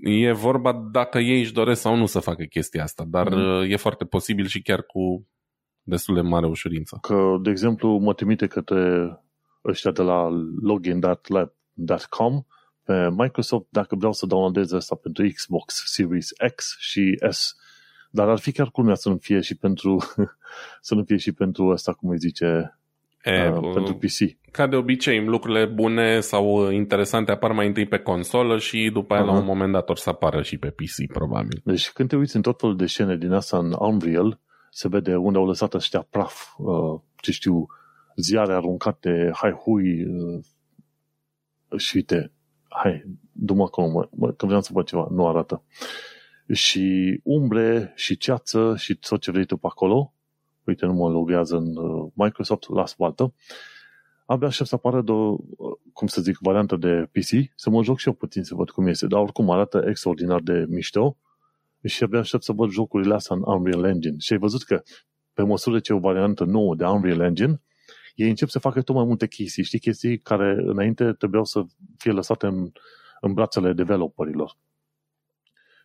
[0.00, 3.70] E vorba dacă ei își doresc sau nu să facă chestia asta, dar mm.
[3.70, 5.28] e foarte posibil și chiar cu
[5.82, 6.98] destul de mare ușurință.
[7.00, 9.10] Că, de exemplu, mă trimite către
[9.64, 10.28] ăștia de la
[10.60, 12.44] login.lab.com
[12.84, 17.56] pe Microsoft dacă vreau să downloadez asta pentru Xbox Series X și S
[18.12, 19.98] dar ar fi chiar culmea să nu fie și pentru,
[20.80, 22.78] să nu fie și pentru asta, cum îi zice,
[23.22, 24.50] e, uh, pentru PC.
[24.50, 29.22] Ca de obicei, lucrurile bune sau interesante apar mai întâi pe consolă și după aia
[29.22, 29.26] uh-huh.
[29.26, 31.60] la un moment dat or să apară și pe PC, probabil.
[31.64, 35.16] Deci când te uiți în tot felul de scene din asta în Unreal, se vede
[35.16, 37.66] unde au lăsat ăștia praf, uh, ce știu,
[38.16, 40.44] ziare aruncate, hai hui, uh,
[41.76, 42.32] și uite,
[42.68, 45.62] hai, du-mă acolo, mă, mă, că vreau să văd ceva, nu arată.
[45.66, 46.02] Uh,
[46.52, 50.14] și umbre și ceață și tot ce vrei tu pe acolo.
[50.64, 53.34] Uite, nu mă logează în uh, Microsoft, las baltă.
[54.26, 55.38] Abia aștept să apară de, uh,
[55.92, 58.86] cum să zic, variantă de PC, să mă joc și eu puțin să văd cum
[58.86, 61.16] este, dar oricum arată extraordinar de mișto
[61.84, 64.16] și abia aștept să văd jocurile astea în Unreal Engine.
[64.18, 64.82] Și ai văzut că
[65.32, 67.62] pe măsură ce o variantă nouă de Unreal Engine,
[68.14, 71.62] ei încep să facă tot mai multe chestii, știi, chestii care înainte trebuiau să
[71.96, 72.72] fie lăsate în,
[73.20, 74.56] în brațele developerilor.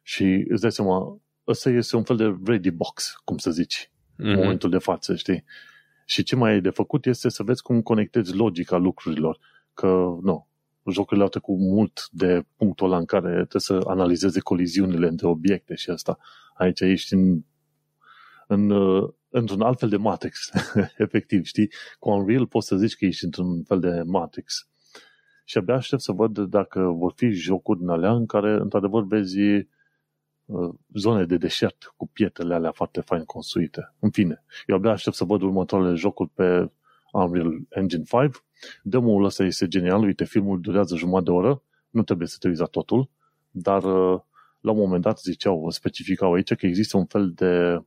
[0.04, 4.16] Și îți dai seama, ăsta este un fel de ready box, cum să zici, mm-hmm.
[4.16, 4.40] în mhm.
[4.40, 5.44] momentul de față, știi?
[6.06, 9.40] Și ce mai e de făcut este să vezi cum conectezi logica lucrurilor.
[9.74, 9.88] Că,
[10.22, 10.48] nu,
[10.92, 15.76] jocurile au trecut mult de punctul ăla în care trebuie să analizeze coliziunile între obiecte
[15.76, 16.18] și asta.
[16.54, 17.44] Aici ești în,
[18.48, 18.72] în,
[19.38, 20.52] într-un alt fel de Matrix,
[20.98, 21.72] efectiv, știi?
[22.00, 24.70] Cu Unreal poți să zici că ești într-un fel de Matrix.
[25.46, 29.40] Și abia aștept să văd dacă vor fi jocuri din alea în care, într-adevăr, vezi
[29.40, 33.94] uh, zone de deșert cu pietrele alea foarte fain construite.
[34.00, 36.72] În fine, eu abia aștept să văd următoarele jocuri pe
[37.12, 38.32] Unreal Engine 5.
[38.84, 42.60] Demo-ul ăsta este genial, uite, filmul durează jumătate de oră, nu trebuie să te uiți
[42.60, 43.10] la totul,
[43.52, 44.20] dar uh,
[44.60, 47.82] la un moment dat ziceau, specificau aici că există un fel de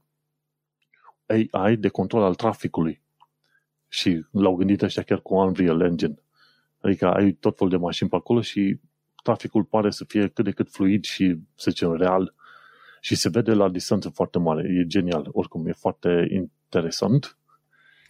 [1.52, 3.00] AI de control al traficului.
[3.88, 6.14] Și l-au gândit ăștia chiar cu Unreal Engine.
[6.80, 8.76] Adică ai tot felul de mașini pe acolo și
[9.22, 12.34] traficul pare să fie cât de cât fluid și, să zicem, real
[13.00, 14.68] și se vede la distanță foarte mare.
[14.68, 15.28] E genial.
[15.32, 17.36] Oricum, e foarte interesant.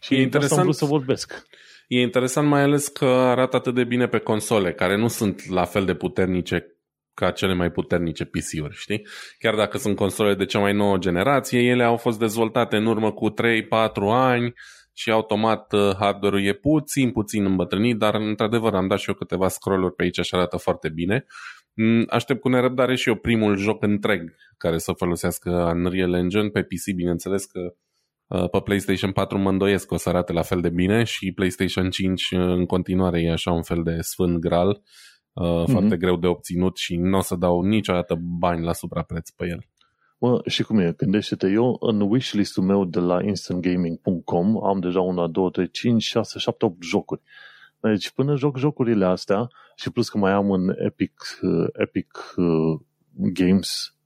[0.00, 1.46] Și e interesant am vrut să vorbesc.
[1.88, 5.64] E interesant mai ales că arată atât de bine pe console, care nu sunt la
[5.64, 6.74] fel de puternice
[7.14, 9.06] ca cele mai puternice PC-uri, știi?
[9.38, 13.12] Chiar dacă sunt console de cea mai nouă generație, ele au fost dezvoltate în urmă
[13.12, 13.34] cu 3-4
[14.10, 14.52] ani
[14.92, 19.48] și automat uh, hardware-ul e puțin, puțin îmbătrânit, dar într-adevăr am dat și eu câteva
[19.48, 21.26] scroll-uri pe aici și arată foarte bine.
[21.74, 26.62] Mm, aștept cu nerăbdare și eu primul joc întreg care să folosească Unreal Engine pe
[26.62, 27.74] PC, bineînțeles că
[28.26, 31.32] uh, pe PlayStation 4 mă îndoiesc că o să arate la fel de bine și
[31.32, 34.82] PlayStation 5 uh, în continuare e așa un fel de sfânt gral
[35.32, 35.70] uh, mm-hmm.
[35.70, 39.64] foarte greu de obținut și nu o să dau niciodată bani la suprapreț pe el.
[40.18, 40.94] Mă, și cum e?
[40.96, 46.38] Gândește-te, eu în wishlist-ul meu de la instantgaming.com am deja una, două, trei, cinci, șase,
[46.38, 47.20] șapte, opt jocuri.
[47.80, 52.80] Deci până joc jocurile astea și plus că mai am în Epic, uh, Epic uh,
[53.12, 53.96] Games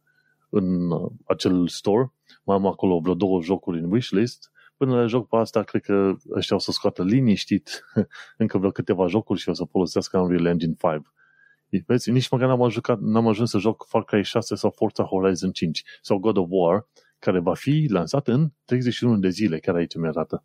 [0.49, 2.13] în uh, acel store,
[2.45, 4.51] mai am acolo vreo două jocuri în wishlist,
[4.85, 7.85] până le joc pe asta, cred că ăștia o să scoată liniștit
[8.43, 11.85] încă vreo câteva jocuri și o să folosească Unreal Engine 5.
[11.87, 15.51] Vezi, nici măcar n-am, jucat, n-am ajuns să joc Far Cry 6 sau Forza Horizon
[15.51, 16.87] 5 sau God of War,
[17.19, 20.45] care va fi lansat în 31 de zile, chiar aici mi arată.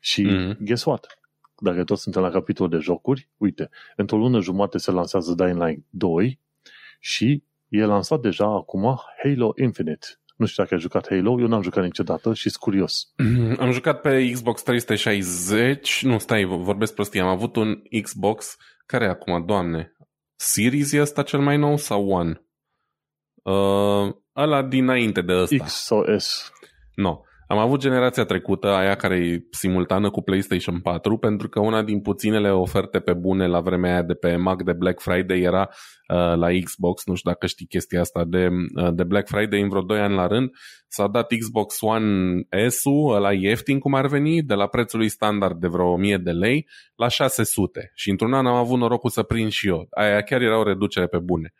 [0.00, 0.56] Și mm-hmm.
[0.58, 1.18] guess what?
[1.58, 5.84] Dacă tot suntem la capitolul de jocuri, uite, într-o lună jumate se lansează Dying Light
[5.90, 6.40] 2
[6.98, 10.06] și e lansat deja acum Halo Infinite.
[10.34, 13.12] Nu știu dacă ai jucat Halo, eu n-am jucat niciodată și sunt curios.
[13.58, 18.56] Am jucat pe Xbox 360, nu, stai, vorbesc prostii, am avut un Xbox,
[18.86, 19.94] care acum, doamne,
[20.36, 22.46] Series e ăsta cel mai nou sau One?
[23.42, 25.64] Uh, ăla dinainte de ăsta.
[25.64, 26.52] X sau S?
[26.94, 27.02] Nu.
[27.02, 27.20] No.
[27.46, 32.00] Am avut generația trecută, aia care e simultană cu PlayStation 4, pentru că una din
[32.00, 35.68] puținele oferte pe bune la vremea aia de pe Mac de Black Friday era
[36.08, 38.48] uh, la Xbox, nu știu dacă știi chestia asta, de,
[38.82, 40.50] uh, de Black Friday în vreo 2 ani la rând,
[40.88, 45.60] s-a dat Xbox One S-ul, ăla ieftin cum ar veni, de la prețul lui standard
[45.60, 49.50] de vreo 1000 de lei la 600 și într-un an am avut norocul să prind
[49.50, 49.86] și eu.
[49.90, 51.52] Aia chiar era o reducere pe bune.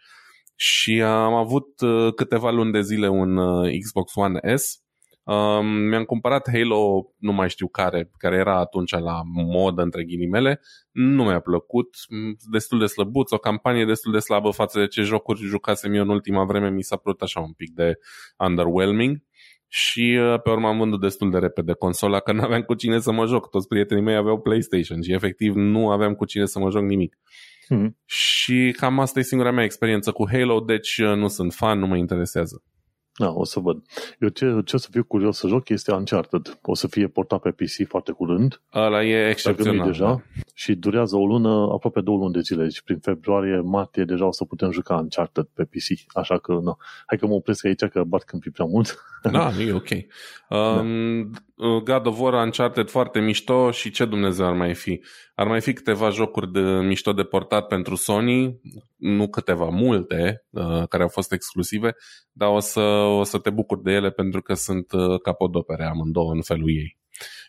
[0.56, 4.83] Și am avut uh, câteva luni de zile un uh, Xbox One S
[5.24, 10.60] Um, mi-am cumpărat Halo, nu mai știu care, care era atunci la modă între ghilimele,
[10.90, 11.88] nu mi-a plăcut,
[12.50, 16.08] destul de slăbuț, o campanie destul de slabă față de ce jocuri jucasem eu în
[16.08, 17.98] ultima vreme, mi s-a părut așa un pic de
[18.38, 19.22] underwhelming
[19.68, 22.98] și uh, pe urmă am vândut destul de repede consola că nu aveam cu cine
[22.98, 23.50] să mă joc.
[23.50, 27.18] Toți prietenii mei aveau PlayStation și efectiv nu aveam cu cine să mă joc nimic.
[27.66, 27.98] Hmm.
[28.04, 31.86] Și cam asta e singura mea experiență cu Halo, deci uh, nu sunt fan, nu
[31.86, 32.62] mă interesează.
[33.16, 33.82] Da, o să văd.
[34.18, 36.58] Eu ce, ce o să fiu curios să joc este Uncharted.
[36.62, 38.60] O să fie portat pe PC foarte curând.
[38.74, 39.86] Ăla e excepțional.
[39.86, 40.22] Deja, da.
[40.54, 42.62] Și durează o lună, aproape două luni de zile.
[42.62, 46.16] Deci prin februarie, martie deja o să putem juca Uncharted pe PC.
[46.16, 46.76] Așa că, nu.
[47.06, 48.98] Hai că mă opresc aici că bat câmpii prea mult.
[49.22, 49.88] Da, e ok.
[50.48, 51.38] Um, da.
[51.56, 55.02] God of War Uncharted foarte mișto și ce Dumnezeu ar mai fi?
[55.34, 58.60] Ar mai fi câteva jocuri de mișto de portat pentru Sony,
[58.96, 61.94] nu câteva, multe, uh, care au fost exclusive,
[62.32, 62.80] dar o să,
[63.18, 66.98] o să te bucuri de ele pentru că sunt uh, capodopere amândouă în felul ei.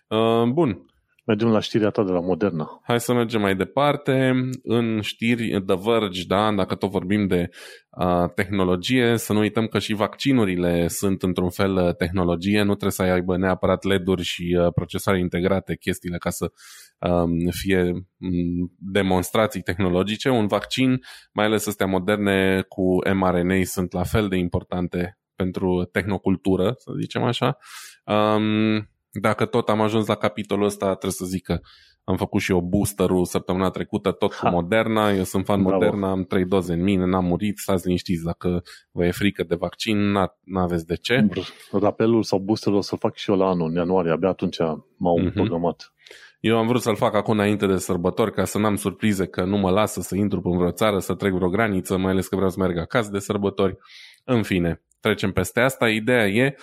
[0.07, 0.85] Uh, bun,
[1.25, 2.79] Mergem la știrea ta de la Moderna.
[2.83, 4.33] Hai să mergem mai departe.
[4.63, 7.49] În știri The Verge, da, dacă tot vorbim de
[7.89, 12.91] uh, tehnologie, să nu uităm că și vaccinurile sunt într-un fel uh, tehnologie, nu trebuie
[12.91, 16.51] să aibă neapărat LED-uri și uh, procesoare integrate, chestiile ca să
[16.99, 20.29] um, fie um, demonstrații tehnologice.
[20.29, 20.99] Un vaccin,
[21.33, 27.23] mai ales astea moderne cu mRNA, sunt la fel de importante pentru tehnocultură, să zicem
[27.23, 27.57] așa.
[28.05, 28.89] Um,
[29.19, 31.59] dacă tot am ajuns la capitolul ăsta, trebuie să zic că
[32.03, 34.49] am făcut și eu booster săptămâna trecută, tot cu ha.
[34.49, 35.11] Moderna.
[35.11, 35.83] Eu sunt fan Bravo.
[35.83, 38.23] Moderna, am trei doze în mine, n-am murit, stați liniștiți.
[38.23, 38.61] Dacă
[38.91, 39.97] vă e frică de vaccin,
[40.43, 41.27] n-aveți de ce.
[41.71, 44.57] Rapelul sau boosterul o să fac și eu la anul, în ianuarie, abia atunci
[44.97, 45.33] m-au mm-hmm.
[45.33, 45.93] programat.
[46.39, 49.57] Eu am vrut să-l fac acum înainte de sărbători ca să n-am surprize că nu
[49.57, 52.49] mă lasă să intru în vreo țară, să trec vreo graniță, mai ales că vreau
[52.49, 53.77] să merg acasă de sărbători.
[54.23, 55.89] În fine, trecem peste asta.
[55.89, 56.55] Ideea e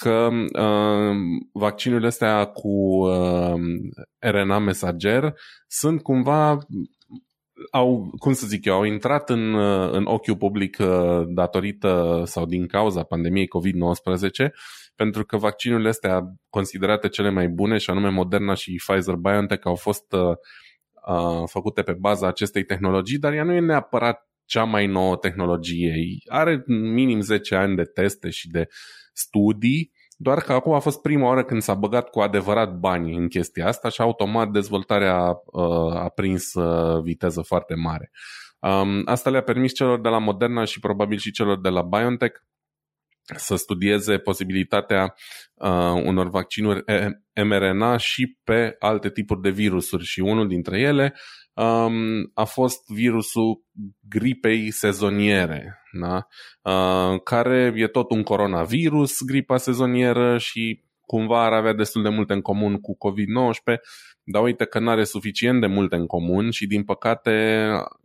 [0.00, 0.28] că
[0.60, 1.16] uh,
[1.52, 3.54] vaccinurile astea cu uh,
[4.18, 5.34] RNA mesager
[5.66, 6.58] sunt cumva
[7.70, 12.46] au, cum să zic eu, au intrat în, uh, în ochiul public uh, datorită sau
[12.46, 14.50] din cauza pandemiei COVID-19
[14.96, 16.20] pentru că vaccinurile astea
[16.50, 20.36] considerate cele mai bune și anume Moderna și Pfizer-BioNTech au fost uh,
[21.08, 25.94] uh, făcute pe baza acestei tehnologii, dar ea nu e neapărat cea mai nouă tehnologie.
[26.26, 28.66] Are minim 10 ani de teste și de
[29.14, 33.28] studii, doar că acum a fost prima oară când s-a băgat cu adevărat bani în
[33.28, 38.10] chestia asta și automat dezvoltarea uh, a prins uh, viteză foarte mare.
[38.58, 42.40] Um, asta le-a permis celor de la Moderna și probabil și celor de la BioNTech
[43.36, 45.14] să studieze posibilitatea
[45.54, 46.84] uh, unor vaccinuri
[47.44, 51.14] mRNA și pe alte tipuri de virusuri și unul dintre ele
[51.54, 53.64] um, a fost virusul
[54.08, 56.26] gripei sezoniere, da?
[56.62, 62.32] uh, care e tot un coronavirus, gripa sezonieră și cumva ar avea destul de multe
[62.32, 63.80] în comun cu COVID-19,
[64.22, 67.30] dar uite că nu are suficient de multe în comun și din păcate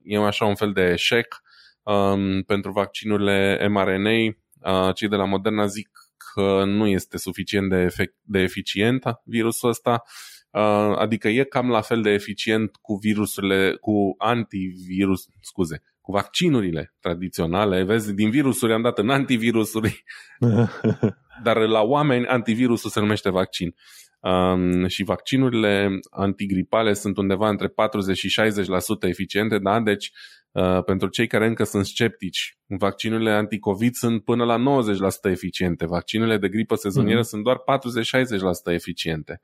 [0.04, 1.42] e așa un fel de eșec
[1.84, 4.36] um, pentru vaccinurile mRNA
[4.94, 5.90] cei de la Moderna zic
[6.34, 10.04] că nu este suficient de, efect, de eficient virusul ăsta,
[10.96, 17.84] adică e cam la fel de eficient cu virusurile, cu antivirus, scuze, cu vaccinurile tradiționale.
[17.84, 20.04] Vezi, din virusuri am dat în antivirusuri,
[21.44, 23.76] dar la oameni antivirusul se numește vaccin.
[24.20, 29.80] Um, și vaccinurile antigripale sunt undeva între 40 și 60% eficiente, da?
[29.80, 30.12] Deci
[30.52, 34.84] Uh, pentru cei care încă sunt sceptici, vaccinurile anticovid sunt până la
[35.28, 37.28] 90% eficiente, vaccinurile de gripă sezonieră mm-hmm.
[37.28, 37.58] sunt doar
[38.72, 39.42] 40-60% eficiente.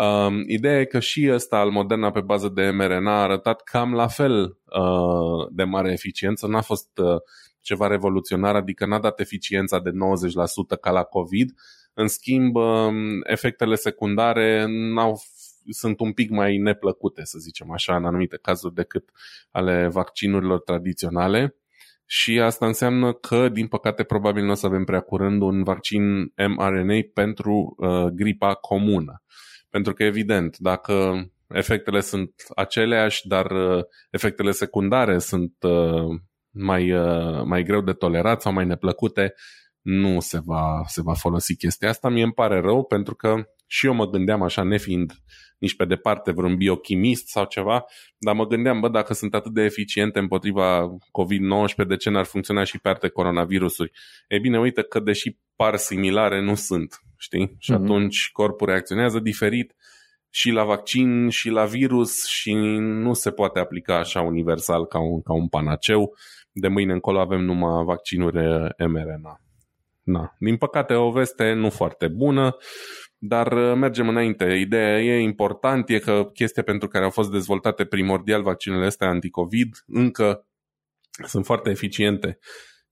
[0.00, 3.94] Um, ideea e că și ăsta al Moderna pe bază de mRNA a arătat cam
[3.94, 7.16] la fel uh, de mare eficiență, n-a fost uh,
[7.60, 11.52] ceva revoluționar, adică n-a dat eficiența de 90% ca la COVID,
[11.94, 15.20] în schimb, um, efectele secundare n-au
[15.68, 19.10] sunt un pic mai neplăcute, să zicem așa, în anumite cazuri decât
[19.50, 21.56] ale vaccinurilor tradiționale.
[22.06, 26.32] Și asta înseamnă că, din păcate, probabil nu o să avem prea curând un vaccin
[26.36, 29.22] mRNA pentru uh, gripa comună.
[29.70, 37.42] Pentru că, evident, dacă efectele sunt aceleași, dar uh, efectele secundare sunt uh, mai, uh,
[37.44, 39.34] mai greu de tolerat sau mai neplăcute,
[39.80, 42.08] nu se va, se va folosi chestia asta.
[42.08, 45.12] Mie îmi pare rău pentru că și eu mă gândeam așa, nefiind
[45.60, 47.84] nici pe departe vreun biochimist sau ceva,
[48.18, 52.64] dar mă gândeam, bă, dacă sunt atât de eficiente împotriva COVID-19, de ce n-ar funcționa
[52.64, 53.90] și pe alte coronavirusuri?
[54.28, 57.56] E bine, uite că deși par similare, nu sunt, știi?
[57.58, 57.82] Și mm-hmm.
[57.82, 59.74] atunci corpul reacționează diferit
[60.30, 65.22] și la vaccin și la virus și nu se poate aplica așa universal ca un,
[65.22, 66.16] ca un panaceu.
[66.52, 68.38] De mâine încolo avem numai vaccinuri
[68.78, 69.40] mRNA.
[70.02, 70.34] Na.
[70.38, 72.56] Din păcate, o veste nu foarte bună.
[73.18, 74.44] Dar uh, mergem înainte.
[74.44, 79.68] Ideea e important, e că chestia pentru care au fost dezvoltate primordial vaccinele astea anticovid
[79.86, 80.46] încă
[81.26, 82.38] sunt foarte eficiente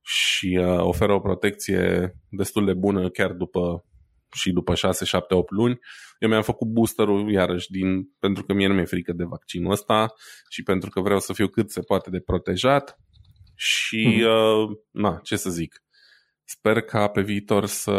[0.03, 3.85] și uh, oferă o protecție destul de bună chiar după
[4.33, 5.79] și după 6, 7, 8 luni.
[6.19, 10.07] Eu mi-am făcut boosterul iarăși din, pentru că mie nu mi-e frică de vaccinul ăsta
[10.51, 12.99] și pentru că vreau să fiu cât se poate de protejat
[13.55, 14.31] și hmm.
[14.31, 15.83] uh, na, ce să zic.
[16.45, 17.93] Sper ca pe viitor să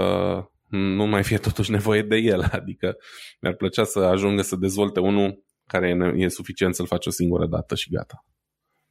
[0.69, 2.41] nu mai fie totuși nevoie de el.
[2.51, 2.95] Adică
[3.41, 7.45] mi-ar plăcea să ajungă să dezvolte unul care e, e suficient să-l faci o singură
[7.45, 8.25] dată și gata.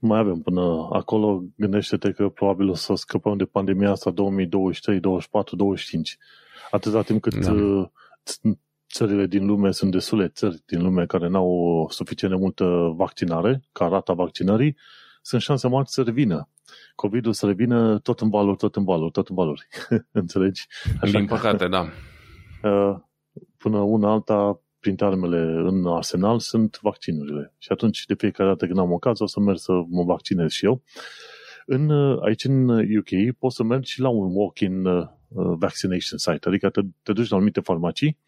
[0.01, 5.57] Mai avem până acolo, gândește-te că probabil o să scăpăm de pandemia asta 2023, 24,
[5.57, 6.17] 25.
[6.71, 7.53] Atâta timp cât da.
[7.53, 7.89] Uh,
[8.93, 13.87] țările din lume sunt destule țări din lume care n-au suficient de multă vaccinare, ca
[13.87, 14.77] rata vaccinării,
[15.23, 16.49] sunt șanse mari să revină.
[16.95, 19.67] COVID-ul să revină tot în valuri, tot în valuri, tot în valuri.
[20.13, 20.67] Înțelegi?
[21.01, 21.87] Așa Din păcate, da.
[22.63, 22.97] Uh,
[23.57, 25.39] până una alta, printre armele
[25.69, 27.55] în arsenal sunt vaccinurile.
[27.59, 30.65] Și atunci, de fiecare dată când am ocazia, o să merg să mă vaccinez și
[30.65, 30.83] eu.
[31.67, 36.49] În, uh, aici în UK poți să mergi și la un walk-in uh, vaccination site,
[36.49, 38.19] adică te, te duci la anumite farmacii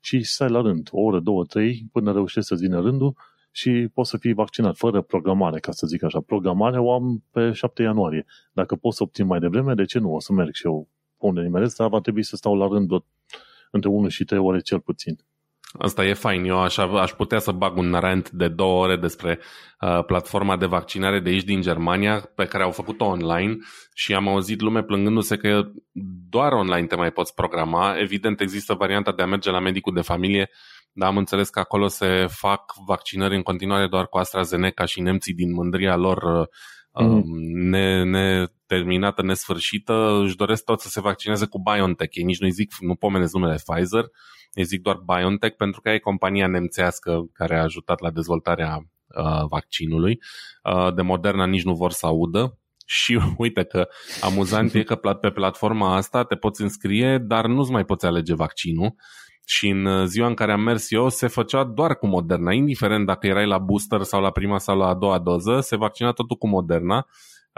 [0.00, 3.16] și stai la rând, o oră, două, trei, până reușești să-ți vină rândul
[3.50, 6.20] și poți să fii vaccinat fără programare, ca să zic așa.
[6.20, 8.26] Programarea o am pe 7 ianuarie.
[8.52, 10.14] Dacă pot să obțin mai devreme, de ce nu?
[10.14, 10.88] O să merg și eu
[11.18, 12.90] pe unde nimeresc, dar va trebui să stau la rând
[13.70, 15.18] între 1 și 3 ore cel puțin.
[15.78, 16.44] Asta e fain.
[16.44, 19.38] Eu aș, aș putea să bag un rant de două ore despre
[19.80, 23.56] uh, platforma de vaccinare de aici din Germania, pe care au făcut-o online
[23.94, 25.62] și am auzit lume plângându-se că
[26.28, 27.98] doar online te mai poți programa.
[27.98, 30.50] Evident, există varianta de a merge la medicul de familie
[30.98, 35.34] dar am înțeles că acolo se fac vaccinări în continuare doar cu AstraZeneca și nemții
[35.34, 36.48] din mândria lor
[36.92, 37.22] mm.
[37.68, 42.16] ne, neterminată, nesfârșită, își doresc tot să se vaccineze cu BioNTech.
[42.16, 44.04] Ei nici nu-i zic, nu pomenesc numele Pfizer,
[44.56, 49.46] îi zic doar BioNTech pentru că e compania nemțească care a ajutat la dezvoltarea uh,
[49.48, 50.18] vaccinului.
[50.62, 53.88] Uh, de Moderna nici nu vor să audă, și uite că
[54.20, 58.94] amuzant e că pe platforma asta te poți înscrie, dar nu-ți mai poți alege vaccinul.
[59.48, 63.06] Și în uh, ziua în care am mers eu, se făcea doar cu Moderna, indiferent
[63.06, 66.36] dacă erai la booster sau la prima sau la a doua doză, se vaccina totul
[66.36, 67.06] cu Moderna.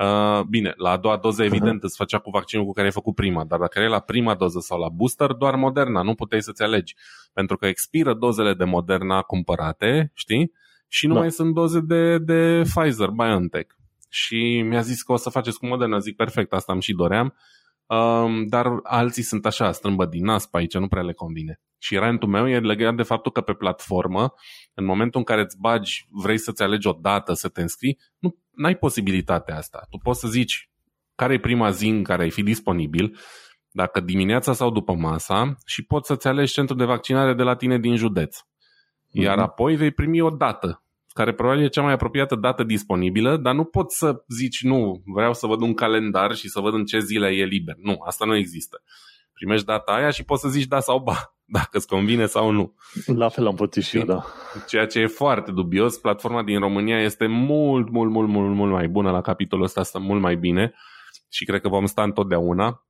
[0.03, 1.83] Uh, bine, la a doua doză, evident, uh-huh.
[1.83, 4.59] îți făcea cu vaccinul cu care ai făcut prima, dar dacă erai la prima doză
[4.61, 6.95] sau la booster, doar Moderna, nu puteai să-ți alegi.
[7.33, 10.53] Pentru că expiră dozele de Moderna cumpărate, știi?
[10.89, 11.21] Și nu da.
[11.21, 13.77] mai sunt doze de, de Pfizer, BioNTech
[14.09, 15.99] și mi-a zis că o să faceți cu Moderna.
[15.99, 17.35] Zic, perfect, asta am și doream.
[17.87, 21.61] Um, dar alții sunt așa, strâmbă din nas pe aici, nu prea le convine.
[21.79, 24.35] Și rantul meu e legat de faptul că pe platformă,
[24.75, 28.37] în momentul în care îți bagi, vrei să-ți alegi o dată să te înscrii, nu
[28.67, 29.87] ai posibilitatea asta.
[29.91, 30.71] Tu poți să zici
[31.15, 33.19] care e prima zi în care ai fi disponibil,
[33.71, 37.79] dacă dimineața sau după masa, și poți să-ți alegi centru de vaccinare de la tine
[37.79, 38.37] din județ.
[39.11, 39.43] Iar mm-hmm.
[39.43, 40.83] apoi vei primi o dată
[41.19, 45.35] care probabil e cea mai apropiată dată disponibilă, dar nu poți să zici, nu, vreau
[45.35, 47.75] să văd un calendar și să văd în ce zile e liber.
[47.79, 48.83] Nu, asta nu există.
[49.39, 52.75] Primești data aia și poți să zici da sau ba, dacă îți convine sau nu.
[53.07, 54.25] La fel am pățit și eu, da.
[54.67, 58.89] Ceea ce e foarte dubios, platforma din România este mult, mult, mult, mult, mult mai
[58.89, 60.75] bună la capitolul ăsta, stă mult mai bine
[61.29, 62.83] și cred că vom sta întotdeauna.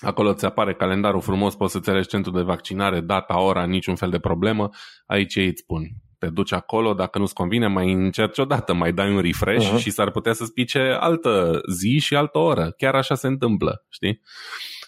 [0.00, 4.10] Acolo ți apare calendarul frumos, poți să-ți alegi centru de vaccinare, data, ora, niciun fel
[4.10, 4.68] de problemă.
[5.06, 8.92] Aici ei îți spun, te duci acolo, dacă nu-ți convine, mai încerci o dată, mai
[8.92, 9.78] dai un refresh uh-huh.
[9.78, 12.70] și s-ar putea să-ți pice altă zi și altă oră.
[12.76, 14.20] Chiar așa se întâmplă, știi?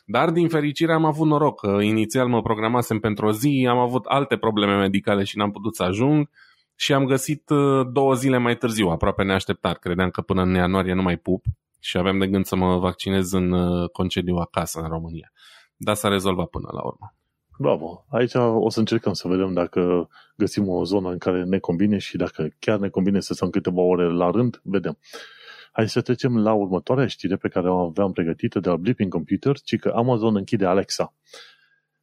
[0.04, 1.60] Dar din fericire am avut noroc.
[1.80, 5.82] Inițial mă programasem pentru o zi, am avut alte probleme medicale și n-am putut să
[5.82, 6.30] ajung
[6.74, 9.78] și am găsit uh, două zile mai târziu, aproape neașteptat.
[9.78, 11.44] Credeam că până în ianuarie nu mai pup
[11.80, 15.32] și aveam de gând să mă vaccinez în uh, concediu acasă în România.
[15.76, 17.14] Dar s-a rezolvat până la urmă.
[17.58, 18.04] Bravo!
[18.08, 22.16] Aici o să încercăm să vedem dacă găsim o zonă în care ne convine și
[22.16, 24.98] dacă chiar ne convine să stăm câteva ore la rând, vedem.
[25.76, 29.58] Hai să trecem la următoarea știre pe care o aveam pregătită de la Blipping Computer,
[29.58, 31.14] ci că Amazon închide Alexa.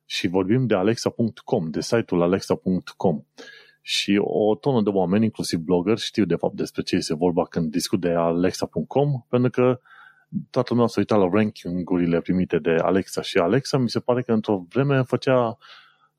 [0.06, 3.24] Și vorbim de alexa.com, de site-ul alexa.com.
[3.82, 7.72] Și o tonă de oameni, inclusiv blogger, știu de fapt despre ce este vorba când
[7.72, 9.80] discut de alexa.com, pentru că
[10.50, 14.32] toată lumea s-a uitat la ranking-urile primite de Alexa și Alexa, mi se pare că
[14.32, 15.58] într-o vreme făcea,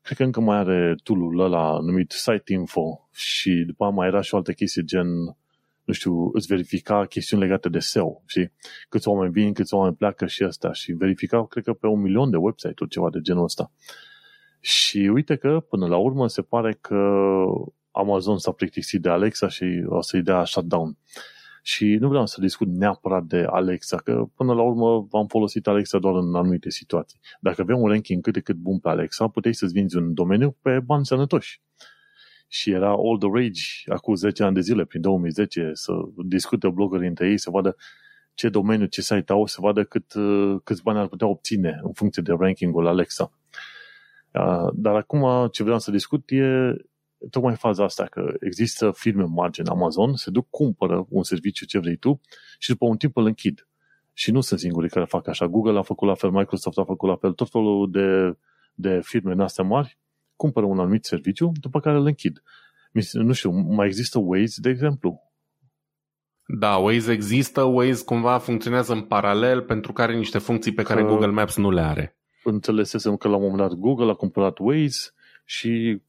[0.01, 4.33] cred că încă mai are tool-ul ăla numit Site Info și după mai era și
[4.33, 5.07] o altă chestie gen,
[5.83, 8.49] nu știu, îți verifica chestiuni legate de SEO, și
[8.89, 12.29] Câți oameni vin, câți oameni pleacă și asta și verifica, cred că pe un milion
[12.29, 13.71] de website-uri, ceva de genul ăsta.
[14.59, 16.97] Și uite că, până la urmă, se pare că
[17.91, 20.97] Amazon s-a plictisit de Alexa și o să-i dea shutdown.
[21.61, 25.99] Și nu vreau să discut neapărat de Alexa, că până la urmă am folosit Alexa
[25.99, 27.19] doar în anumite situații.
[27.39, 30.57] Dacă avem un ranking cât de cât bun pe Alexa, puteai să-ți vinzi un domeniu
[30.61, 31.61] pe bani sănătoși.
[32.53, 35.93] Și era all the rage acum 10 ani de zile, prin 2010, să
[36.25, 37.75] discute bloggerii între ei, să vadă
[38.33, 40.13] ce domeniu, ce site au, să vadă cât,
[40.63, 43.31] câți bani ar putea obține în funcție de rankingul Alexa.
[44.73, 46.75] Dar acum ce vreau să discut e
[47.29, 51.79] tocmai faza asta, că există firme mari în Amazon, se duc, cumpără un serviciu ce
[51.79, 52.21] vrei tu
[52.59, 53.67] și după un timp îl închid.
[54.13, 55.47] Și nu sunt singurii care fac așa.
[55.47, 58.37] Google a făcut la fel, Microsoft a făcut la fel, tot felul de,
[58.73, 60.01] de firme în astea mari
[60.43, 62.43] cumpără un anumit serviciu, după care îl închid.
[63.11, 65.21] Nu știu, mai există Waze, de exemplu.
[66.59, 71.01] Da, Waze există, Waze cumva funcționează în paralel pentru că are niște funcții pe care
[71.01, 72.17] că Google Maps nu le are.
[72.43, 75.11] Înțelesesem că la un moment dat Google a cumpărat Waze
[75.45, 76.01] și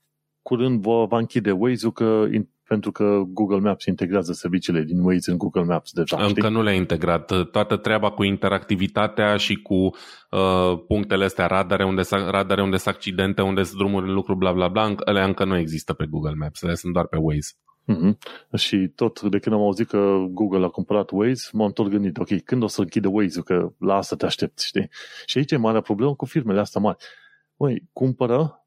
[0.42, 2.26] curând va, va închide Waze-ul că,
[2.68, 6.16] pentru că Google Maps integrează serviciile din Waze în Google Maps deja.
[6.16, 6.52] Încă știi?
[6.52, 7.32] nu le-a integrat.
[7.50, 13.42] Toată treaba cu interactivitatea și cu uh, punctele astea, radare unde, radare unde sunt accidente,
[13.42, 16.62] unde sunt drumuri în lucru, bla bla bla, ele încă nu există pe Google Maps,
[16.62, 17.52] ele sunt doar pe Waze.
[17.92, 18.16] Mm-hmm.
[18.56, 22.42] Și tot de când am auzit că Google a cumpărat Waze, m-am tot gândit, ok,
[22.44, 24.88] când o să închide Waze-ul, că la asta te aștepți, știi?
[25.26, 26.96] Și aici e marea problemă cu firmele astea mari.
[27.56, 28.63] Măi, cumpără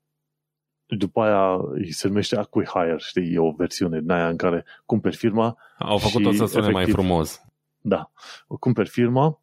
[0.87, 1.59] după aia
[1.89, 6.31] se numește Acquihire, știi, e o versiune din aia în care cumperi firma Au făcut-o
[6.31, 7.41] să sune mai frumos.
[7.81, 8.11] Da,
[8.59, 9.41] cumperi firma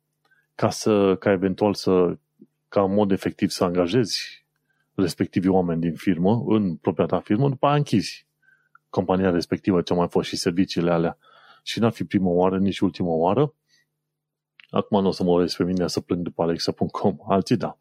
[0.54, 2.18] ca să, ca eventual să,
[2.68, 4.46] ca în mod efectiv să angajezi
[4.94, 8.26] respectivii oameni din firmă, în propria ta firmă, după aia închizi
[8.94, 11.18] compania respectivă ce mai fost și serviciile alea.
[11.62, 13.54] Și n-ar fi prima oară, nici ultima oară.
[14.70, 17.76] Acum nu o să mă urez pe mine să plâng după alexa.com, alții da.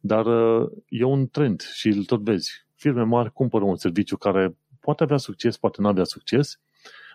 [0.00, 4.56] Dar uh, e un trend și îl tot vezi firme mari cumpără un serviciu care
[4.80, 6.60] poate avea succes, poate nu avea succes,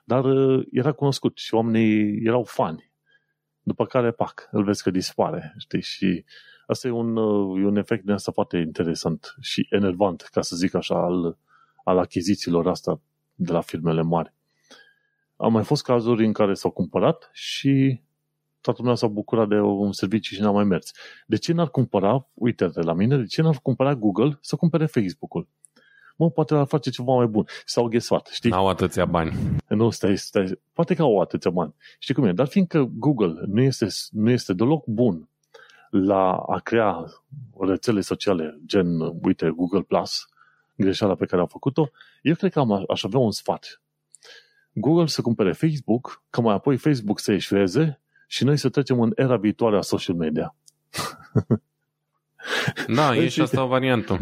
[0.05, 2.91] Dar uh, era cunoscut și oamenii erau fani.
[3.61, 5.81] După care, pac, îl vezi că dispare, știi?
[5.81, 6.25] Și
[6.67, 10.55] asta e un, uh, e un efect de asta foarte interesant și enervant, ca să
[10.55, 11.37] zic așa, al,
[11.83, 13.01] al achizițiilor asta
[13.35, 14.33] de la firmele mari.
[15.35, 18.01] Au mai fost cazuri în care s-au cumpărat și
[18.63, 20.91] toată lumea s-a bucurat de un serviciu și n-a mai mers.
[21.25, 24.85] De ce n-ar cumpăra, uite de la mine, de ce n-ar cumpăra Google să cumpere
[24.85, 25.47] Facebook-ul?
[26.15, 27.45] Mă, poate ar face ceva mai bun.
[27.65, 28.49] S-au ghesat, știi?
[28.49, 29.31] N-au atâția bani.
[29.67, 30.59] Nu, stai, stai.
[30.73, 31.75] Poate că au atâția bani.
[31.99, 32.31] Știi cum e?
[32.31, 35.29] Dar fiindcă Google nu este, nu este deloc bun
[35.89, 37.05] la a crea
[37.59, 40.27] rețele sociale, gen, uite, Google Plus,
[40.75, 41.89] greșeala pe care a făcut-o,
[42.21, 43.81] eu cred că am, aș avea un sfat.
[44.73, 48.01] Google să cumpere Facebook, că mai apoi Facebook să eșueze
[48.33, 50.55] și noi să trecem în era viitoare a social media.
[52.87, 54.19] Da, e și asta o variantă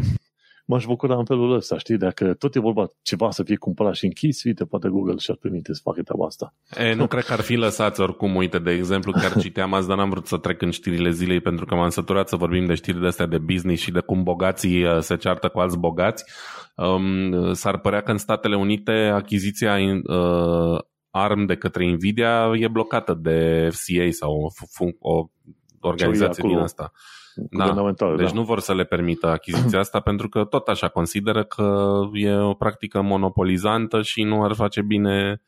[0.64, 1.96] m-aș bucura în felul ăsta, știi?
[1.96, 5.74] Dacă tot e vorba ceva să fie cumpărat și închis, uite, poate Google și-ar permite
[5.74, 6.54] să facă treaba asta.
[6.78, 9.96] E, nu cred că ar fi lăsați oricum, uite, de exemplu, chiar citeam azi, dar
[9.96, 13.00] n-am vrut să trec în știrile zilei pentru că m-am săturat să vorbim de știri
[13.00, 16.24] de astea de business și de cum bogații uh, se ceartă cu alți bogați.
[16.76, 20.80] Um, s-ar părea că în Statele Unite achiziția uh,
[21.12, 25.26] ARM de către Nvidia e blocată de FCA sau o, o
[25.80, 26.92] organizație din asta
[27.34, 28.34] da, deci da.
[28.34, 32.54] nu vor să le permită achiziția asta pentru că tot așa consideră că e o
[32.54, 35.42] practică monopolizantă și nu ar face bine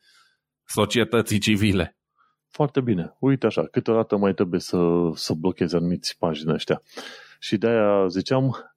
[0.65, 1.97] societății civile.
[2.49, 3.15] Foarte bine.
[3.19, 4.77] Uite așa, câteodată mai trebuie să,
[5.13, 6.81] să blochezi anumiți pagini ăștia.
[7.39, 8.74] Și de-aia ziceam,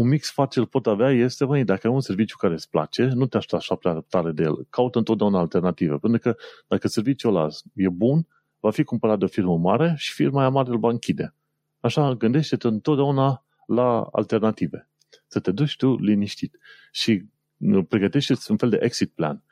[0.00, 3.26] un mix ce pot avea este, măi, dacă ai un serviciu care îți place, nu
[3.26, 4.66] te aștepta așa prea tare de el.
[4.70, 5.96] Caută întotdeauna alternative.
[5.96, 6.36] Pentru că
[6.68, 8.26] dacă serviciul ăla e bun,
[8.60, 11.34] va fi cumpărat de o firmă mare și firma aia mare îl va închide.
[11.80, 14.88] Așa, gândește-te întotdeauna la alternative.
[15.26, 16.58] Să te duci tu liniștit
[16.92, 17.24] și
[17.58, 19.44] uh, pregătește un fel de exit plan.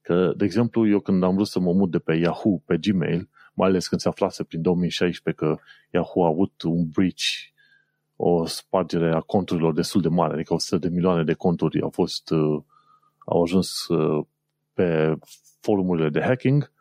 [0.00, 3.28] Că, de exemplu, eu când am vrut să mă mut de pe Yahoo pe Gmail,
[3.54, 5.56] mai ales când se aflase prin 2016 că
[5.90, 7.22] Yahoo a avut un breach,
[8.16, 12.30] o spargere a conturilor destul de mare, adică 100 de milioane de conturi au fost,
[12.30, 12.62] uh,
[13.26, 14.26] au ajuns uh,
[14.72, 15.18] pe
[15.60, 16.72] forumurile de hacking,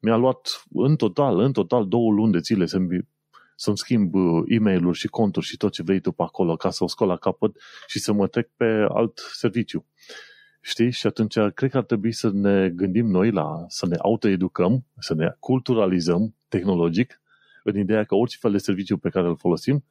[0.00, 2.78] mi-a luat în total, în total două luni de zile să
[3.56, 6.70] să-mi schimb uh, e mail și conturi și tot ce vrei tu pe acolo ca
[6.70, 9.86] să o scol la capăt și să mă trec pe alt serviciu.
[10.60, 10.90] Știi?
[10.90, 15.14] Și atunci cred că ar trebui să ne gândim noi la să ne autoeducăm, să
[15.14, 17.20] ne culturalizăm tehnologic
[17.62, 19.84] în ideea că orice fel de serviciu pe care îl folosim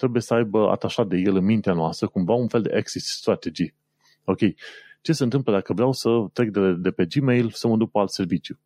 [0.00, 3.74] trebuie să aibă atașat de el în mintea noastră cumva un fel de exit strategy.
[4.24, 4.38] Ok,
[5.00, 7.98] ce se întâmplă dacă vreau să trec de, de pe Gmail să mă duc pe
[7.98, 8.58] alt serviciu?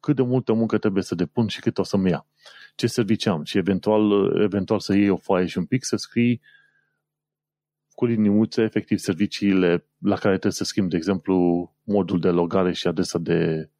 [0.00, 2.26] cât de multă muncă trebuie să depun și cât o să-mi ia.
[2.74, 6.40] Ce serviciu am și eventual, eventual să iei o foaie și un pic să scrii
[7.90, 11.34] cu liniuțe, efectiv, serviciile la care trebuie să schimbi, de exemplu,
[11.84, 13.70] modul de logare și adresa de,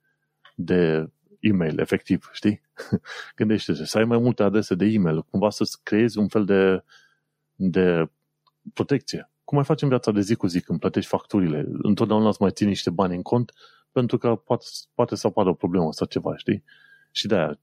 [0.55, 1.11] de
[1.41, 2.61] e-mail, efectiv, știi?
[3.37, 6.85] Gândește-te, să ai mai multe adrese de e-mail, cumva să-ți creezi un fel de,
[7.55, 8.11] de
[8.75, 9.31] protecție.
[9.45, 11.67] Cum mai facem viața de zi cu zi când plătești facturile?
[11.83, 13.53] Întotdeauna îți mai ții niște bani în cont
[13.93, 14.65] pentru că poate,
[14.95, 16.65] poate să apară o problemă sau ceva, știi?
[17.11, 17.59] Și de aia,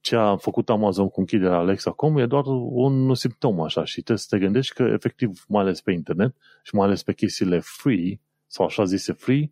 [0.00, 4.26] ce a făcut Amazon cu închiderea Alexa.com e doar un simptom așa și trebuie să
[4.30, 8.66] te gândești că efectiv, mai ales pe internet și mai ales pe chestiile free sau
[8.66, 9.50] așa zise free,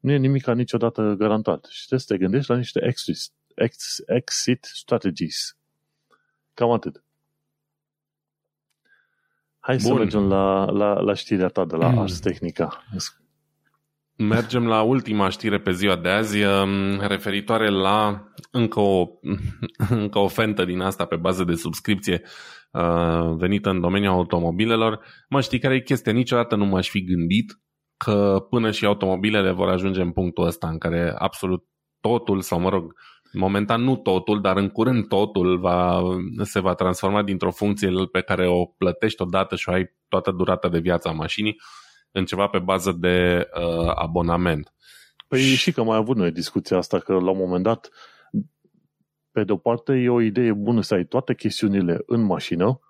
[0.00, 3.32] nu e nimic niciodată garantat și trebuie să te gândești la niște exit,
[4.06, 5.56] exit strategies.
[6.54, 7.02] Cam atât.
[9.58, 9.86] Hai Bun.
[9.86, 11.98] să mergem la, la, la știrea ta de la mm.
[11.98, 12.84] Ars Technica.
[14.16, 19.06] Mergem la ultima știre pe ziua de azi, um, referitoare la încă o,
[19.88, 22.22] încă o fentă din asta pe bază de subscripție
[22.70, 25.00] uh, venită în domeniul automobilelor.
[25.28, 26.12] Mă știi care e chestia?
[26.12, 27.58] Niciodată nu m-aș fi gândit
[28.04, 31.64] că până și automobilele vor ajunge în punctul ăsta în care absolut
[32.00, 32.94] totul, sau mă rog,
[33.32, 36.02] momentan nu totul, dar în curând totul va,
[36.42, 40.68] se va transforma dintr-o funcție pe care o plătești odată și o ai toată durata
[40.68, 41.56] de viață a mașinii
[42.10, 44.72] în ceva pe bază de uh, abonament.
[45.28, 47.88] Păi și că mai avut noi discuția asta, că la un moment dat,
[49.30, 52.80] pe de o parte, e o idee bună să ai toate chestiunile în mașină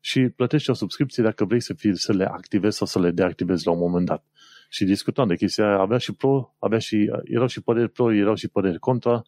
[0.00, 3.66] și plătești o subscripție dacă vrei să, fii, să le activezi sau să le deactivezi
[3.66, 4.24] la un moment dat.
[4.72, 8.34] Și discutam de chestia aia, avea și pro, avea și, erau și păreri pro, erau
[8.34, 9.22] și păreri contra,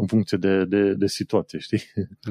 [0.00, 1.80] în funcție de, de, de situație, știi?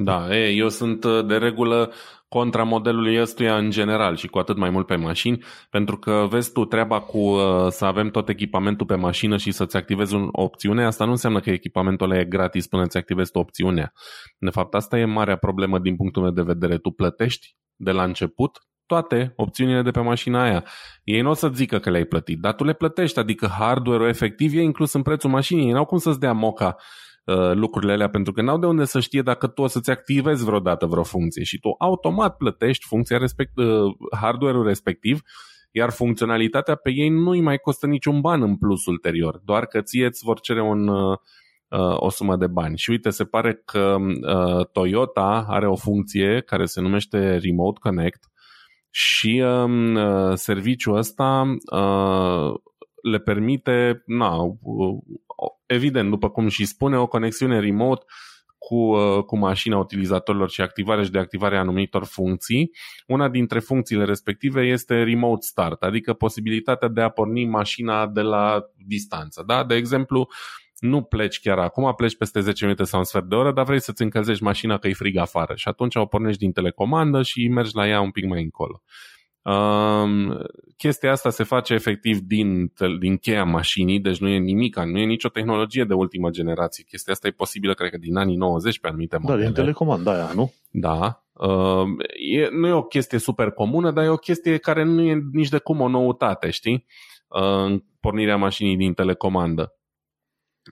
[0.03, 1.93] Da, e, eu sunt uh, de regulă
[2.27, 6.51] contra modelului ăstuia în general și cu atât mai mult pe mașini, pentru că vezi
[6.51, 10.85] tu treaba cu uh, să avem tot echipamentul pe mașină și să-ți activezi o opțiune,
[10.85, 13.93] asta nu înseamnă că echipamentul ăla e gratis până îți activezi tu opțiunea.
[14.37, 16.77] De fapt, asta e marea problemă din punctul meu de vedere.
[16.77, 20.63] Tu plătești de la început toate opțiunile de pe mașina aia.
[21.03, 24.53] Ei nu o să zică că le-ai plătit, dar tu le plătești, adică hardware-ul efectiv
[24.53, 25.65] e inclus în prețul mașinii.
[25.65, 26.75] Ei n-au cum să-ți dea moca
[27.23, 30.43] uh, lucrurile alea pentru că n-au de unde să știe dacă tu o să-ți activezi
[30.43, 35.21] vreodată vreo funcție și tu automat plătești funcția respect, uh, hardware-ul respectiv
[35.71, 39.81] iar funcționalitatea pe ei nu îi mai costă niciun ban în plus ulterior, doar că
[39.81, 41.17] ție îți vor cere un, uh,
[41.67, 42.77] uh, o sumă de bani.
[42.77, 48.23] Și uite, se pare că uh, Toyota are o funcție care se numește Remote Connect
[48.89, 52.53] și um, uh, serviciul ăsta uh,
[53.01, 54.97] le permite, na, uh,
[55.65, 58.05] evident, după cum și spune, o conexiune remote
[58.57, 62.71] cu, uh, cu mașina utilizatorilor și activarea și deactivarea anumitor funcții.
[63.07, 68.65] Una dintre funcțiile respective este remote start, adică posibilitatea de a porni mașina de la
[68.85, 69.43] distanță.
[69.47, 69.63] Da?
[69.63, 70.27] De exemplu,
[70.79, 73.81] nu pleci chiar acum, pleci peste 10 minute sau un sfert de oră, dar vrei
[73.81, 77.75] să-ți încălzești mașina că e frig afară și atunci o pornești din telecomandă și mergi
[77.75, 78.81] la ea un pic mai încolo.
[79.41, 80.37] Um,
[80.77, 85.05] chestia asta se face efectiv din, din cheia mașinii, deci nu e nimic, nu e
[85.05, 86.83] nicio tehnologie de ultimă generație.
[86.87, 89.39] Chestia asta e posibilă, cred că, din anii 90 pe anumite modele.
[89.39, 90.53] Da, din telecomanda aia, nu?
[90.69, 91.23] Da.
[91.33, 91.87] Uh,
[92.33, 95.49] e, nu e o chestie super comună, dar e o chestie care nu e nici
[95.49, 96.85] de cum o noutate, știi?
[97.27, 99.78] Uh, pornirea mașinii din telecomandă.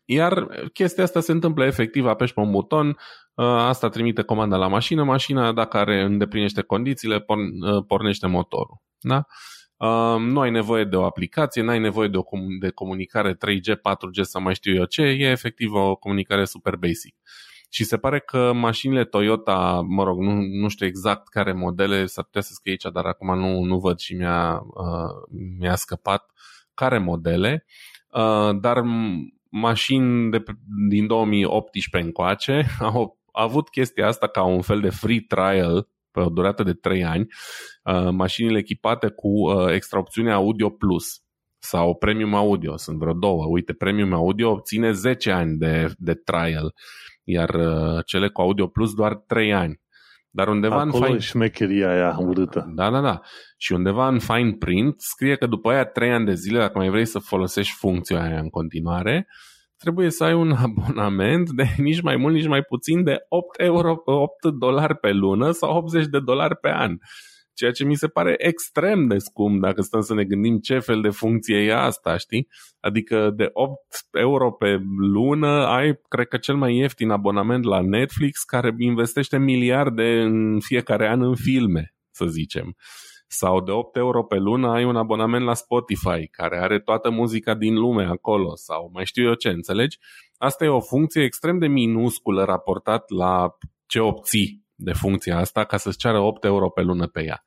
[0.06, 4.68] Iar chestia asta se întâmplă efectiv, apeși peș un buton, uh, asta trimite comanda la
[4.68, 8.82] mașină, mașina dacă are îndeplinește condițiile, uh, pornește motorul.
[9.00, 9.26] Da?
[9.78, 12.24] Uh, nu ai nevoie de o aplicație, nu ai nevoie de o
[12.60, 17.16] de comunicare 3G, 4G sau mai știu eu ce, e efectiv o comunicare super basic.
[17.70, 22.24] Și se pare că mașinile Toyota, mă rog, nu, nu știu exact care modele, s-ar
[22.24, 26.32] putea să scrie aici, dar acum nu, nu văd și mi-a, uh, mi-a scăpat
[26.74, 27.66] care modele,
[28.10, 28.84] uh, dar
[29.60, 30.44] mașini de,
[30.90, 35.88] din 2018 încoace au avut chestia asta ca un fel de free trial
[36.18, 37.28] pe o durată de 3 ani,
[37.84, 41.22] uh, mașinile echipate cu uh, extra opțiune Audio Plus
[41.60, 43.46] sau Premium Audio, sunt vreo două.
[43.46, 46.74] Uite, Premium Audio obține 10 ani de, de trial,
[47.24, 49.82] iar uh, cele cu Audio Plus doar 3 ani.
[50.30, 51.20] Dar undeva Acolo în fine...
[51.20, 52.72] șmecheria aia urâtă.
[52.76, 53.22] Da, da, da.
[53.58, 56.90] Și undeva în fine print scrie că după aia 3 ani de zile, dacă mai
[56.90, 59.28] vrei să folosești funcția aia în continuare,
[59.78, 64.02] trebuie să ai un abonament de nici mai mult, nici mai puțin de 8, euro,
[64.06, 66.98] 8 dolari pe lună sau 80 de dolari pe an.
[67.58, 71.02] Ceea ce mi se pare extrem de scump dacă stăm să ne gândim ce fel
[71.02, 72.48] de funcție e asta, știi?
[72.80, 73.80] Adică de 8
[74.12, 80.22] euro pe lună ai, cred că cel mai ieftin abonament la Netflix care investește miliarde
[80.22, 82.76] în fiecare an în filme, să zicem
[83.28, 87.54] sau de 8 euro pe lună ai un abonament la Spotify care are toată muzica
[87.54, 89.98] din lume acolo sau mai știu eu ce, înțelegi?
[90.38, 95.78] Asta e o funcție extrem de minusculă raportat la ce obții de funcția asta ca
[95.78, 97.44] să-ți ceară 8 euro pe lună pe ea.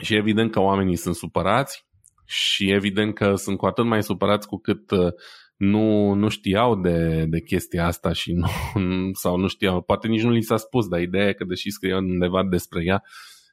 [0.00, 1.86] Și evident că oamenii sunt supărați
[2.24, 5.12] și evident că sunt cu atât mai supărați cu cât uh,
[5.56, 8.46] nu, nu știau de, de chestia asta și nu,
[9.22, 11.98] sau nu știau, poate nici nu li s-a spus, dar ideea e că deși scriau
[11.98, 13.02] undeva despre ea,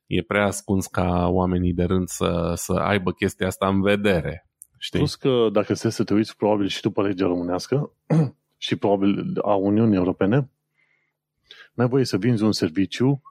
[0.06, 4.50] e prea ascuns ca oamenii de rând să, să aibă chestia asta în vedere.
[4.78, 5.00] Știi?
[5.00, 7.92] Plus că dacă se să te uiți probabil și după legea românească
[8.66, 10.50] și probabil a Uniunii Europene,
[11.74, 13.22] n-ai voie să vinzi un serviciu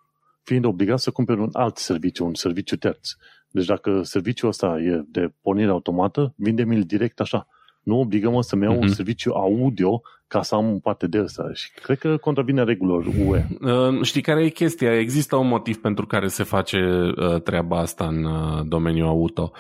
[0.43, 3.11] fiind obligat să cumperi un alt serviciu, un serviciu terț.
[3.51, 7.47] Deci dacă serviciul ăsta e de pornire automată, vinde-mi-l direct așa
[7.87, 8.79] nu obligăm să-mi iau uh-huh.
[8.79, 8.95] un mhm.
[8.95, 11.51] serviciu audio ca să am parte de asta.
[11.53, 13.47] Și cred că contravine regulilor UE.
[13.61, 14.99] Uh, știi care e chestia?
[14.99, 16.79] Există un motiv pentru care se face
[17.17, 19.53] uh, treaba asta în uh, domeniul auto.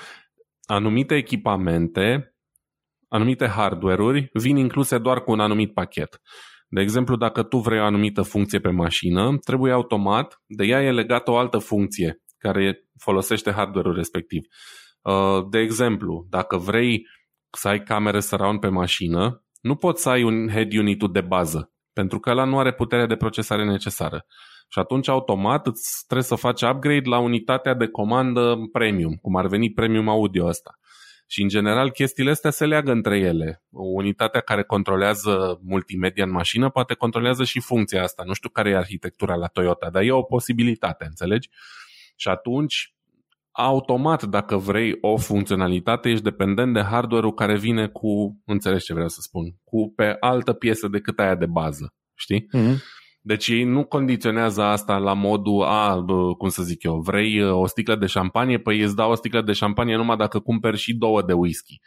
[0.64, 2.34] Anumite echipamente,
[3.08, 6.20] anumite hardware-uri vin incluse doar cu un anumit pachet.
[6.68, 10.92] De exemplu, dacă tu vrei o anumită funcție pe mașină, trebuie automat, de ea e
[10.92, 14.46] legată o altă funcție care folosește hardware-ul respectiv.
[15.02, 17.06] Uh, de exemplu, dacă vrei
[17.50, 21.72] să ai camere surround pe mașină, nu poți să ai un head unit de bază,
[21.92, 24.26] pentru că ăla nu are puterea de procesare necesară.
[24.68, 29.46] Și atunci automat îți trebuie să faci upgrade la unitatea de comandă premium, cum ar
[29.46, 30.70] veni premium audio ăsta.
[31.26, 33.62] Și în general chestiile astea se leagă între ele.
[33.70, 38.22] Unitatea care controlează multimedia în mașină poate controlează și funcția asta.
[38.26, 41.48] Nu știu care e arhitectura la Toyota, dar e o posibilitate, înțelegi?
[42.16, 42.94] Și atunci
[43.50, 49.08] automat, dacă vrei o funcționalitate, ești dependent de hardware-ul care vine cu, înțelegi ce vreau
[49.08, 52.48] să spun, cu pe altă piesă decât aia de bază, știi?
[52.56, 52.76] Mm-hmm.
[53.26, 56.04] Deci ei nu condiționează asta la modul, a,
[56.38, 58.58] cum să zic eu, vrei uh, o sticlă de șampanie?
[58.58, 61.80] Păi îți dau o sticlă de șampanie numai dacă cumperi și două de whisky.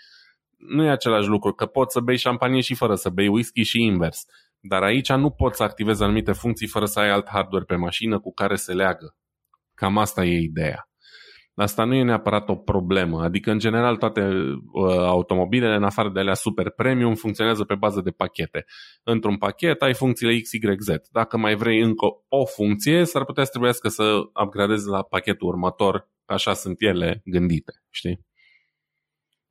[0.58, 3.82] Nu e același lucru, că poți să bei șampanie și fără să bei whisky și
[3.82, 4.26] invers.
[4.60, 8.20] Dar aici nu poți să activezi anumite funcții fără să ai alt hardware pe mașină
[8.20, 9.16] cu care se leagă.
[9.74, 10.89] Cam asta e ideea.
[11.60, 13.24] Asta nu e neapărat o problemă.
[13.24, 18.02] Adică, în general, toate uh, automobilele, în afară de alea super premium, funcționează pe bază
[18.02, 18.66] de pachete.
[19.04, 20.88] Într-un pachet ai funcțiile X, Y, Z.
[21.12, 24.04] Dacă mai vrei încă o funcție, s-ar putea să trebuiască să
[24.44, 26.10] upgradezi la pachetul următor.
[26.26, 28.26] Așa sunt ele gândite, știi?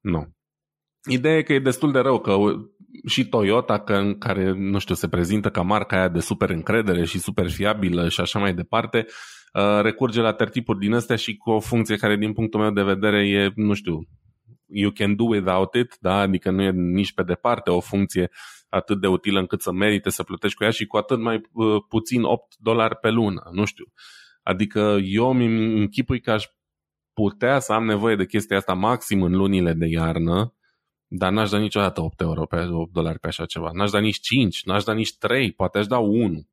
[0.00, 0.36] Nu.
[1.10, 2.36] Ideea e că e destul de rău că
[3.06, 7.18] și Toyota, că, care, nu știu, se prezintă ca marca aia de super încredere și
[7.18, 9.06] super fiabilă și așa mai departe,
[9.52, 12.82] uh, recurge la tertipuri din astea și cu o funcție care, din punctul meu de
[12.82, 14.08] vedere, e, nu știu,
[14.66, 16.14] you can do without it, da?
[16.14, 18.30] adică nu e nici pe departe o funcție
[18.68, 21.76] atât de utilă încât să merite să plătești cu ea și cu atât mai uh,
[21.88, 23.84] puțin 8 dolari pe lună, nu știu.
[24.42, 25.46] Adică eu mi
[25.80, 26.44] închipui că aș
[27.12, 30.54] putea să am nevoie de chestia asta maxim în lunile de iarnă,
[31.08, 33.70] dar n-aș da niciodată 8 euro pe 8 dolari pe așa ceva.
[33.72, 36.48] N-aș da nici 5, n-aș da nici 3, poate aș da 1.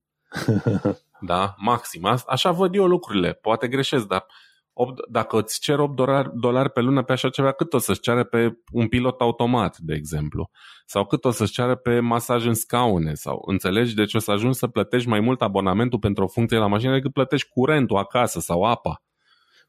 [1.21, 2.05] da, maxim.
[2.27, 3.33] Așa văd eu lucrurile.
[3.33, 4.25] Poate greșesc, dar
[4.73, 8.01] 8, dacă îți cer 8 dolari, dolari pe lună pe așa ceva, cât o să-ți
[8.01, 10.49] ceară pe un pilot automat, de exemplu?
[10.85, 13.13] Sau cât o să-ți ceară pe masaj în scaune?
[13.13, 13.95] Sau înțelegi?
[13.95, 17.13] Deci o să ajungi să plătești mai mult abonamentul pentru o funcție la mașină decât
[17.13, 19.03] plătești curentul acasă sau apa.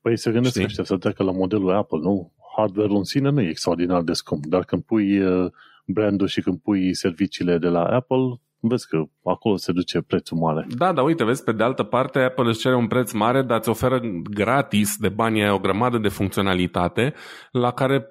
[0.01, 2.32] Păi se gândesc ăștia să treacă la modelul Apple, nu?
[2.57, 5.50] Hardware-ul în sine nu e extraordinar de scump, dar când pui uh,
[5.86, 10.66] brandul și când pui serviciile de la Apple, vezi că acolo se duce prețul mare.
[10.76, 13.59] Da, da, uite, vezi, pe de altă parte, Apple își cere un preț mare, dar
[13.59, 14.00] îți oferă
[14.30, 17.14] gratis de bani o grămadă de funcționalitate
[17.50, 18.09] la care,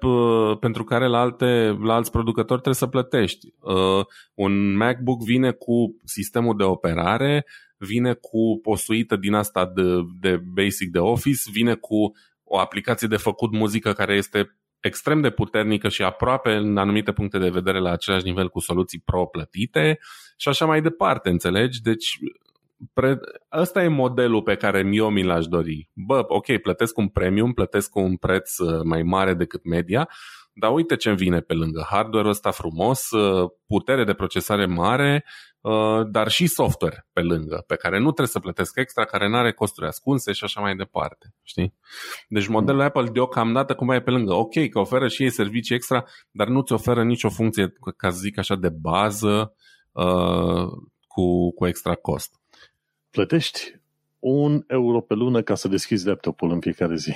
[0.60, 3.46] pentru care la, alte, la alți producători trebuie să plătești.
[3.60, 7.46] Uh, un MacBook vine cu sistemul de operare,
[7.78, 9.82] vine cu o suită din asta de,
[10.20, 12.12] de basic de Office, vine cu
[12.48, 17.38] o aplicație de făcut muzică care este extrem de puternică și aproape în anumite puncte
[17.38, 19.98] de vedere la același nivel cu soluții pro plătite
[20.36, 21.80] și așa mai departe, înțelegi?
[21.80, 22.18] Deci
[22.92, 23.18] pre...
[23.52, 25.90] ăsta e modelul pe care eu mi l-aș dori.
[25.92, 30.08] Bă, ok, plătesc un premium, plătesc un preț uh, mai mare decât media,
[30.52, 31.86] dar uite ce vine pe lângă.
[31.90, 35.30] Hardware-ul ăsta frumos, uh, putere de procesare mare, uh,
[36.08, 39.52] dar și software pe lângă, pe care nu trebuie să plătesc extra, care nu are
[39.52, 41.34] costuri ascunse și așa mai departe.
[41.42, 41.74] Știi?
[42.28, 42.86] Deci modelul mm.
[42.86, 44.32] Apple deocamdată cum e pe lângă.
[44.32, 48.18] Ok, că oferă și ei servicii extra, dar nu ți oferă nicio funcție, ca să
[48.18, 49.54] zic așa, de bază
[49.92, 50.66] uh,
[51.06, 52.40] cu, cu extra cost.
[53.10, 53.80] Plătești
[54.18, 57.14] un euro pe lună ca să deschizi laptopul în fiecare zi.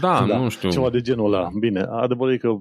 [0.00, 0.70] Da, da, nu știu.
[0.70, 1.48] Ceva de genul ăla.
[1.58, 2.58] Bine, adevărul e că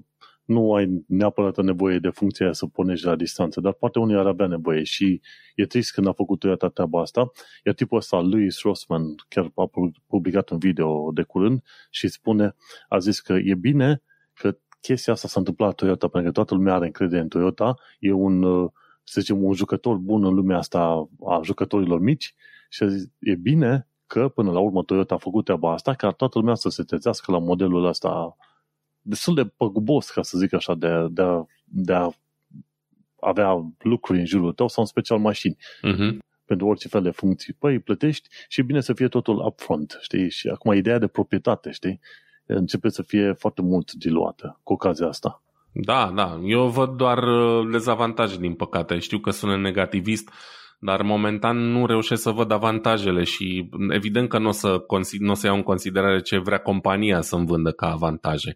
[0.49, 4.25] nu ai neapărat nevoie de funcția aia să pornești la distanță, dar poate unii ar
[4.25, 5.21] avea nevoie și
[5.55, 7.31] e trist când a făcut Toyota treaba asta,
[7.63, 9.69] iar tipul ăsta, Louis Rossman, chiar a
[10.07, 12.55] publicat un video de curând și spune,
[12.87, 14.01] a zis că e bine
[14.33, 17.75] că chestia asta s-a întâmplat la Toyota, pentru că toată lumea are încredere în Toyota,
[17.99, 18.43] e un,
[19.03, 22.35] să zicem, un jucător bun în lumea asta a jucătorilor mici
[22.69, 26.11] și a zis, e bine că până la urmă Toyota a făcut treaba asta, ca
[26.11, 28.35] toată lumea să se trezească la modelul ăsta
[29.01, 32.09] destul de păgubos, ca să zic așa, de, de, a, de a
[33.19, 35.57] avea lucruri în jurul tău sau în special mașini.
[35.57, 36.17] Uh-huh.
[36.45, 37.53] Pentru orice fel de funcții.
[37.53, 40.29] Păi plătești și bine să fie totul upfront, știi?
[40.29, 41.99] Și acum ideea de proprietate, știi?
[42.45, 45.43] Începe să fie foarte mult diluată cu ocazia asta.
[45.71, 46.39] Da, da.
[46.43, 48.99] Eu văd doar uh, dezavantaje, din păcate.
[48.99, 50.29] Știu că sună negativist,
[50.79, 54.85] dar momentan nu reușesc să văd avantajele și evident că nu o să,
[55.19, 58.55] n-o să iau în considerare ce vrea compania să-mi vândă ca avantaje.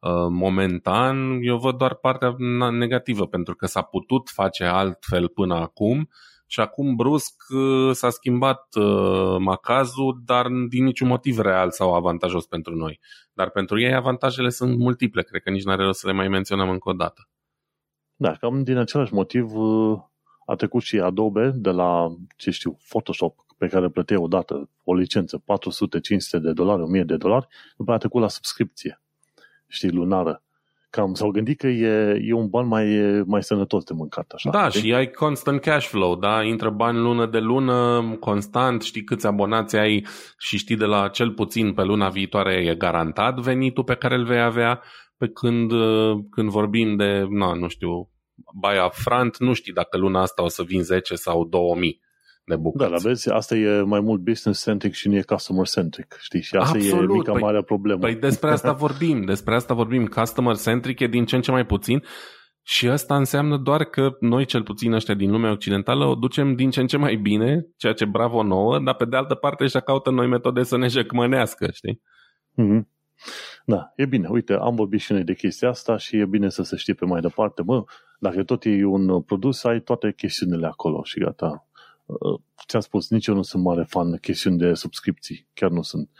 [0.00, 2.34] Uh, momentan eu văd doar partea
[2.70, 6.08] negativă pentru că s-a putut face altfel până acum
[6.46, 12.46] și acum brusc uh, s-a schimbat uh, macazul, dar din niciun motiv real sau avantajos
[12.46, 13.00] pentru noi.
[13.32, 16.70] Dar pentru ei avantajele sunt multiple, cred că nici n-are rost să le mai menționăm
[16.70, 17.28] încă o dată.
[18.16, 19.50] Da, cam din același motiv
[20.46, 25.42] a trecut și Adobe de la, ce știu, Photoshop, pe care plăteai odată o licență
[25.42, 27.46] 400-500 de dolari, 1000 de dolari,
[27.76, 29.00] după a trecut la subscripție,
[29.68, 30.42] știi, lunară.
[30.90, 32.86] Cam s-au gândit că e, e un ban mai,
[33.26, 34.32] mai sănătos de mâncat.
[34.34, 34.80] Așa, da, știi?
[34.80, 36.42] și ai constant cash flow, da?
[36.42, 40.06] Intră bani lună de lună, constant, știi câți abonați ai
[40.38, 44.24] și știi de la cel puțin pe luna viitoare e garantat venitul pe care îl
[44.24, 44.82] vei avea,
[45.16, 45.72] pe când,
[46.30, 48.10] când vorbim de, na, nu știu,
[48.54, 52.00] buy up front, nu știi dacă luna asta o să vin 10 sau 2000
[52.48, 52.90] de bucăți.
[52.90, 56.42] Da, la vezi, asta e mai mult business-centric și nu e customer-centric, știi?
[56.42, 57.10] Și asta Absolut.
[57.10, 58.00] e mica păi, mare problemă.
[58.00, 60.06] Păi despre asta vorbim, despre asta vorbim.
[60.06, 62.02] Customer-centric e din ce în ce mai puțin
[62.62, 66.70] și asta înseamnă doar că noi, cel puțin ăștia din lumea occidentală, o ducem din
[66.70, 69.80] ce în ce mai bine, ceea ce bravo nouă, dar pe de altă parte ăștia
[69.80, 72.02] caută noi metode să ne jecmănească, știi?
[72.52, 72.82] Mm-hmm.
[73.64, 74.28] Da, e bine.
[74.28, 77.04] Uite, am vorbit și noi de chestia asta și e bine să se știe pe
[77.04, 77.62] mai departe.
[77.62, 77.84] Mă,
[78.18, 81.67] dacă tot e un produs, ai toate chestiunile acolo și gata.
[82.08, 85.46] Uh, ți-am spus, nici eu nu sunt mare fan de chestiuni de subscripții.
[85.54, 86.10] Chiar nu sunt.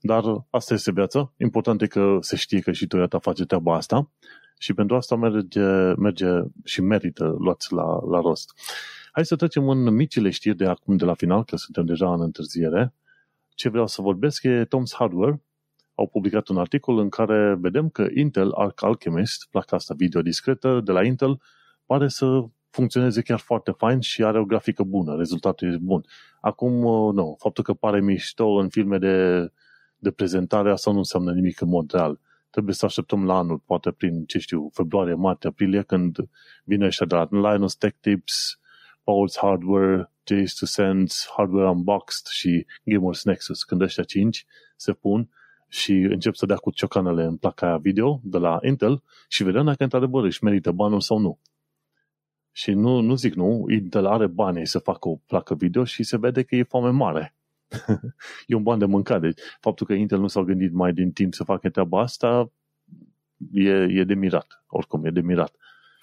[0.00, 1.32] Dar asta este viața.
[1.36, 4.10] Important e că se știe că și Toyota face treaba asta
[4.58, 5.62] și pentru asta merge,
[5.96, 6.26] merge
[6.64, 8.52] și merită luați la, la rost.
[9.12, 12.20] Hai să trecem în micile știri de acum de la final, că suntem deja în
[12.20, 12.94] întârziere.
[13.54, 15.42] Ce vreau să vorbesc e Tom's Hardware.
[15.94, 20.80] Au publicat un articol în care vedem că Intel Arc Alchemist, placa asta video discretă
[20.84, 21.40] de la Intel,
[21.86, 22.44] pare să
[22.74, 26.04] funcționeze chiar foarte fain și are o grafică bună, rezultatul e bun.
[26.40, 29.48] Acum, uh, nu, faptul că pare mișto în filme de,
[29.96, 32.20] de prezentare, asta nu înseamnă nimic în mod real.
[32.50, 36.16] Trebuie să așteptăm la anul, poate prin, ce știu, februarie, martie, aprilie, când
[36.64, 38.58] vine ăștia de la Linus Tech Tips,
[39.00, 44.46] Paul's Hardware, Jays to Sense, Hardware Unboxed și Gamers Nexus, când ăștia cinci
[44.76, 45.28] se pun
[45.68, 49.64] și încep să dea cu ciocanele în placa aia video de la Intel și vedem
[49.64, 51.38] dacă într-adevăr își merită banul sau nu.
[52.56, 56.18] Și nu, nu zic nu, Intel are bani să facă o placă video și se
[56.18, 57.34] vede că e foame mare.
[58.46, 59.20] e un ban de mâncare.
[59.20, 62.50] Deci, faptul că Intel nu s-a gândit mai din timp să facă treaba asta
[63.52, 64.64] e, e de mirat.
[64.66, 65.56] Oricum, e de mirat.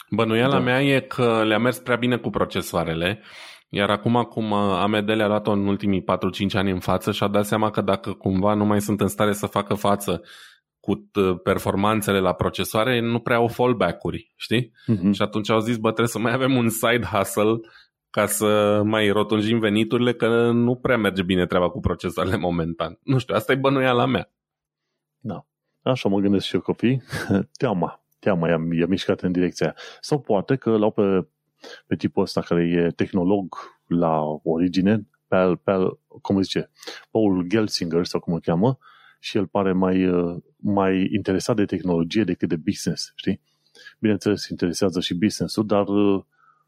[0.09, 0.59] Bănuiala da.
[0.59, 3.21] mea e că le-a mers prea bine cu procesoarele,
[3.69, 6.05] iar acum cum AMD le-a luat-o în ultimii 4-5
[6.53, 9.33] ani în față și a dat seama că dacă cumva nu mai sunt în stare
[9.33, 10.21] să facă față
[10.81, 11.09] cu
[11.43, 14.71] performanțele la procesoare, nu prea au fallback-uri, știi?
[14.71, 15.11] Uh-huh.
[15.11, 17.59] Și atunci au zis, bă, trebuie să mai avem un side hustle
[18.09, 22.99] ca să mai rotunjim veniturile, că nu prea merge bine treaba cu procesoarele momentan.
[23.03, 24.31] Nu știu, asta e bănuiala mea.
[25.19, 25.45] Da.
[25.81, 27.01] Așa mă gândesc și eu copii.
[27.59, 28.03] Teama.
[28.19, 29.75] Teama i-a, i-a mișcat în direcția aia.
[29.99, 31.27] Sau poate că l-au pe,
[31.87, 33.55] pe tipul ăsta care e tehnolog
[33.85, 35.71] la origine, pe, pe,
[36.21, 36.71] cum zice,
[37.11, 38.77] Paul Gelsinger sau cum îl cheamă,
[39.19, 40.09] și el pare mai,
[40.61, 43.41] mai interesat de tehnologie decât de business, știi?
[43.99, 45.85] Bineînțeles, interesează și business-ul, dar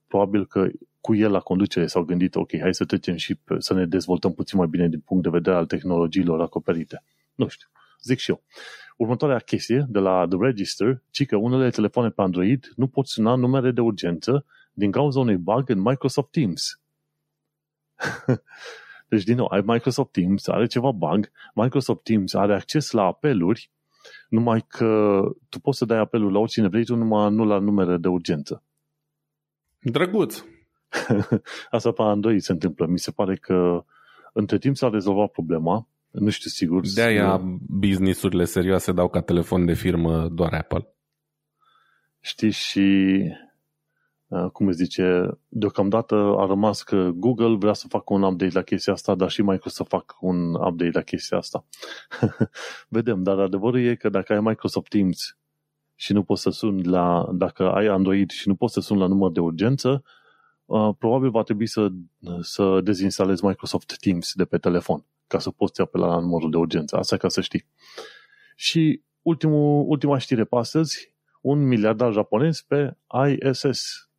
[0.07, 0.69] probabil că
[1.01, 4.33] cu el la conducere s-au gândit, ok, hai să trecem și pe, să ne dezvoltăm
[4.33, 7.03] puțin mai bine din punct de vedere al tehnologiilor acoperite.
[7.35, 7.67] Nu știu,
[8.01, 8.43] zic și eu.
[8.97, 13.35] Următoarea chestie de la The Register, ci că unele telefoane pe Android nu pot suna
[13.35, 16.81] numere de urgență din cauza unui bug în Microsoft Teams.
[19.09, 23.71] deci, din nou, ai Microsoft Teams, are ceva bug, Microsoft Teams are acces la apeluri,
[24.33, 27.97] numai că tu poți să dai apelul la oricine vrei, tu numai nu la numere
[27.97, 28.63] de urgență.
[29.79, 30.43] Drăguț.
[31.69, 32.85] Asta pe Android se întâmplă.
[32.85, 33.85] Mi se pare că
[34.33, 36.81] între timp s-a rezolvat problema, nu știu sigur.
[36.95, 40.87] De-aia businessurile serioase dau ca telefon de firmă doar Apple.
[42.19, 43.17] Știi și
[44.51, 48.93] cum îți zice, deocamdată a rămas că Google vrea să facă un update la chestia
[48.93, 51.65] asta, dar și Microsoft să facă un update la chestia asta.
[52.87, 55.37] Vedem, dar adevărul e că dacă ai Microsoft Teams
[55.95, 59.07] și nu poți să suni la, dacă ai Android și nu poți să suni la
[59.07, 60.03] număr de urgență,
[60.65, 61.91] uh, probabil va trebui să,
[62.41, 66.97] să dezinstalezi Microsoft Teams de pe telefon ca să poți apela la numărul de urgență.
[66.97, 67.65] Asta ca să știi.
[68.55, 74.09] Și ultimul, ultima știre pe astăzi, un miliardar japonez pe ISS.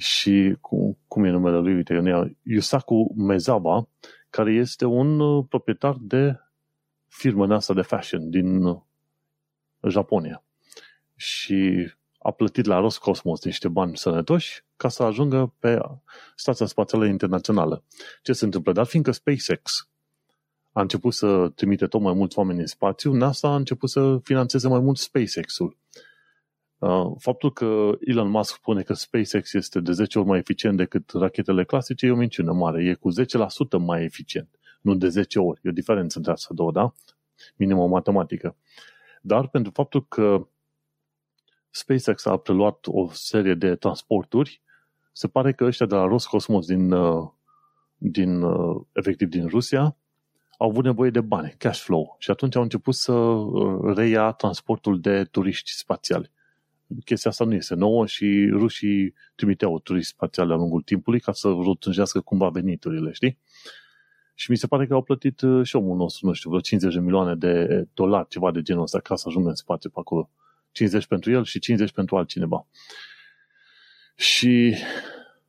[0.00, 1.74] Și cu, cum e numele lui?
[1.74, 3.88] Uite, Yusaku Mezawa,
[4.30, 6.38] care este un uh, proprietar de
[7.08, 8.80] firmă asta de fashion din uh,
[9.88, 10.42] Japonia
[11.14, 15.80] și a plătit la Roscosmos niște bani sănătoși ca să ajungă pe
[16.36, 17.84] Stația Spațială Internațională.
[18.22, 18.72] Ce se întâmplă?
[18.72, 19.88] Dar fiindcă SpaceX
[20.72, 24.68] a început să trimite tot mai mulți oameni în spațiu, NASA a început să financeze
[24.68, 25.76] mai mult SpaceX-ul.
[26.78, 31.10] Uh, faptul că Elon Musk spune că SpaceX este de 10 ori mai eficient decât
[31.10, 32.84] rachetele clasice e o minciună mare.
[32.84, 33.14] E cu 10%
[33.78, 34.48] mai eficient,
[34.80, 35.60] nu de 10 ori.
[35.62, 36.92] E o diferență între astea două, da?
[37.56, 38.56] Minimă matematică.
[39.22, 40.48] Dar pentru faptul că
[41.70, 44.62] SpaceX a preluat o serie de transporturi.
[45.12, 47.28] Se pare că ăștia de la Roscosmos din, uh,
[47.96, 49.96] din uh, efectiv din Rusia
[50.58, 55.00] au avut nevoie de bani, cash flow, și atunci au început să uh, reia transportul
[55.00, 56.30] de turiști spațiali.
[57.04, 61.48] Chestia asta nu este nouă și rușii trimiteau turiști spațiali de-a lungul timpului ca să
[61.48, 63.38] rotunjească cumva veniturile, știi?
[64.34, 67.00] Și mi se pare că au plătit și omul nostru, nu știu, vreo 50 de
[67.00, 70.30] milioane de dolari, ceva de genul ăsta, ca să ajungă în spațiu pe acolo.
[70.72, 72.66] 50 pentru el și 50 pentru altcineva.
[74.14, 74.74] Și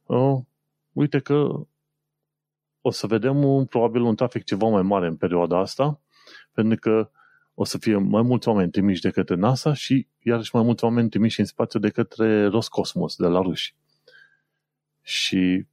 [0.05, 0.37] uh,
[0.91, 1.67] uite că
[2.81, 6.01] o să vedem un, probabil un trafic ceva mai mare în perioada asta,
[6.51, 7.09] pentru că
[7.61, 11.09] o să fie mai mulți oameni trimiși de către NASA și iarăși mai mulți oameni
[11.09, 13.75] trimiși în spațiu de către Roscosmos, de la ruși.
[15.01, 15.65] Și,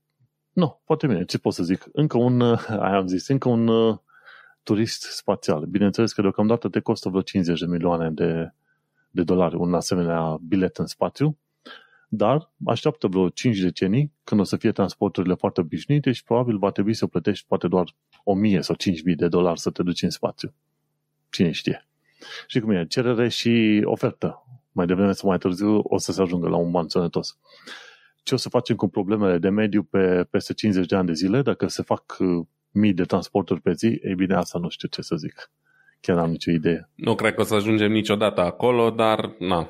[0.52, 1.88] nu, poate bine, ce pot să zic?
[1.92, 2.40] Încă un,
[2.86, 3.98] aia am zis, încă un uh,
[4.62, 5.64] turist spațial.
[5.64, 8.52] Bineînțeles că deocamdată te costă vreo 50 de milioane de,
[9.10, 11.38] de dolari un asemenea bilet în spațiu,
[12.08, 16.70] dar așteaptă vreo 5 decenii când o să fie transporturile foarte obișnuite și probabil va
[16.70, 17.94] trebui să plătești poate doar
[18.24, 20.54] 1000 sau 5000 de dolari să te duci în spațiu.
[21.36, 21.88] Cine știe.
[22.46, 24.44] Și cum e, cerere și ofertă.
[24.72, 27.38] Mai devreme sau mai târziu o să se ajungă la un ban sănătos.
[28.22, 31.42] Ce o să facem cu problemele de mediu pe peste 50 de ani de zile,
[31.42, 35.02] dacă se fac uh, mii de transporturi pe zi, ei bine, asta nu știu ce
[35.02, 35.50] să zic.
[36.00, 36.90] Chiar am nicio idee.
[36.94, 39.68] Nu cred că o să ajungem niciodată acolo, dar na,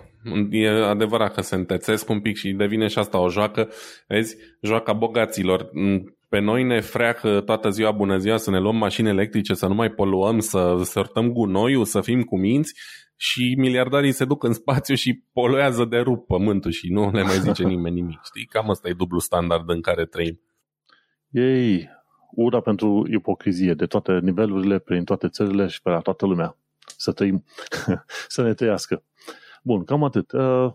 [0.50, 3.68] e adevărat că se întețesc un pic și devine și asta o joacă,
[4.06, 5.70] vezi, joaca bogaților.
[6.28, 9.74] Pe noi ne freacă toată ziua bună ziua să ne luăm mașini electrice, să nu
[9.74, 12.74] mai poluăm, să sortăm gunoiul, să fim cu minți
[13.16, 17.38] și miliardarii se duc în spațiu și poluează de rup pământul și nu le mai
[17.38, 18.20] zice nimeni nimic.
[18.24, 18.44] Știi?
[18.44, 20.40] Cam asta e dublu standard în care trăim.
[21.30, 21.90] Ei,
[22.30, 26.56] ura pentru ipocrizie de toate nivelurile, prin toate țările și pe la toată lumea.
[26.96, 27.44] Să trăim,
[28.28, 29.02] să ne trăiască.
[29.62, 30.32] Bun, cam atât.
[30.32, 30.72] Uh,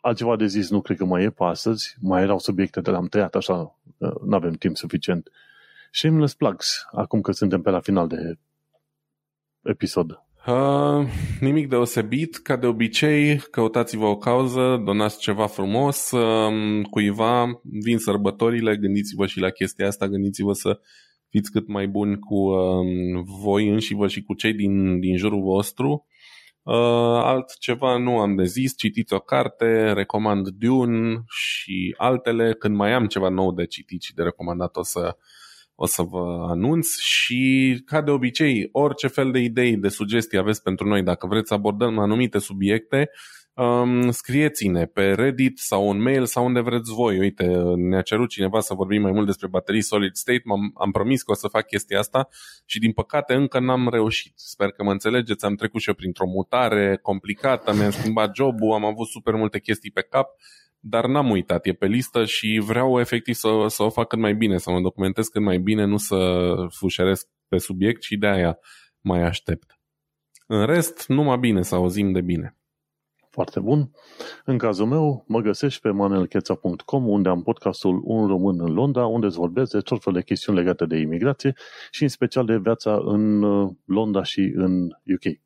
[0.00, 1.96] altceva de zis nu cred că mai e pe astăzi.
[2.00, 5.30] Mai erau subiecte de l-am tăiat, așa, uh, nu avem timp suficient.
[5.90, 8.38] Shameless plugs, acum că suntem pe la final de
[9.62, 10.22] episod.
[10.46, 11.06] Uh,
[11.40, 18.76] nimic deosebit, ca de obicei, căutați-vă o cauză, donați ceva frumos, uh, cuiva, vin sărbătorile,
[18.76, 20.80] gândiți-vă și la chestia asta, gândiți-vă să
[21.28, 25.42] fiți cât mai buni cu uh, voi înși vă și cu cei din, din jurul
[25.42, 26.06] vostru.
[26.68, 26.74] Uh,
[27.22, 32.54] altceva nu am de zis, citiți o carte, recomand Dune și altele.
[32.54, 35.16] Când mai am ceva nou de citit și de recomandat o să,
[35.74, 40.62] o să vă anunț și ca de obicei, orice fel de idei, de sugestii aveți
[40.62, 43.10] pentru noi, dacă vreți să abordăm anumite subiecte,
[43.58, 47.18] um, scrieți-ne pe Reddit sau un mail sau unde vreți voi.
[47.18, 51.22] Uite, ne-a cerut cineva să vorbim mai mult despre baterii solid state, am am promis
[51.22, 52.28] că o să fac chestia asta
[52.64, 54.32] și din păcate încă n-am reușit.
[54.36, 58.84] Sper că mă înțelegeți, am trecut și eu printr-o mutare complicată, mi-am schimbat jobul, am
[58.84, 60.28] avut super multe chestii pe cap,
[60.80, 64.34] dar n-am uitat, e pe listă și vreau efectiv să, să o fac cât mai
[64.34, 68.58] bine, să mă documentez cât mai bine, nu să fușeresc pe subiect și de aia
[69.00, 69.78] mai aștept.
[70.46, 72.57] În rest, numai bine să auzim de bine.
[73.38, 73.90] Foarte bun.
[74.44, 79.26] În cazul meu, mă găsești pe manelcheța.com, unde am podcastul Un român în Londra, unde
[79.26, 81.54] îți vorbesc de tot fel de chestiuni legate de imigrație
[81.90, 85.38] și în special de viața în uh, Londra și în UK.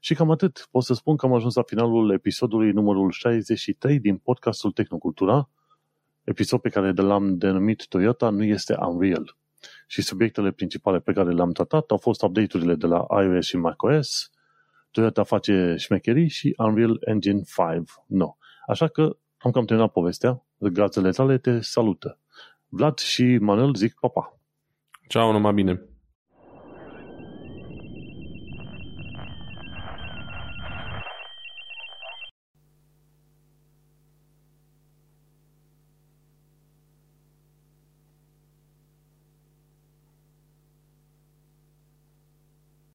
[0.00, 0.68] Și cam atât.
[0.70, 5.50] Pot să spun că am ajuns la finalul episodului numărul 63 din podcastul Tehnocultura,
[6.24, 9.36] episod pe care l-am denumit Toyota nu este Unreal.
[9.86, 14.30] Și subiectele principale pe care le-am tratat au fost update-urile de la iOS și macOS,
[14.92, 17.42] Toyota face șmecherii și Unreal Engine
[17.74, 18.36] 5 nu.
[18.66, 20.44] Așa că am cam terminat povestea.
[20.58, 22.18] Gațele tale te salută.
[22.68, 24.40] Vlad și Manuel zic papa.
[25.08, 25.91] Ceau, numai bine!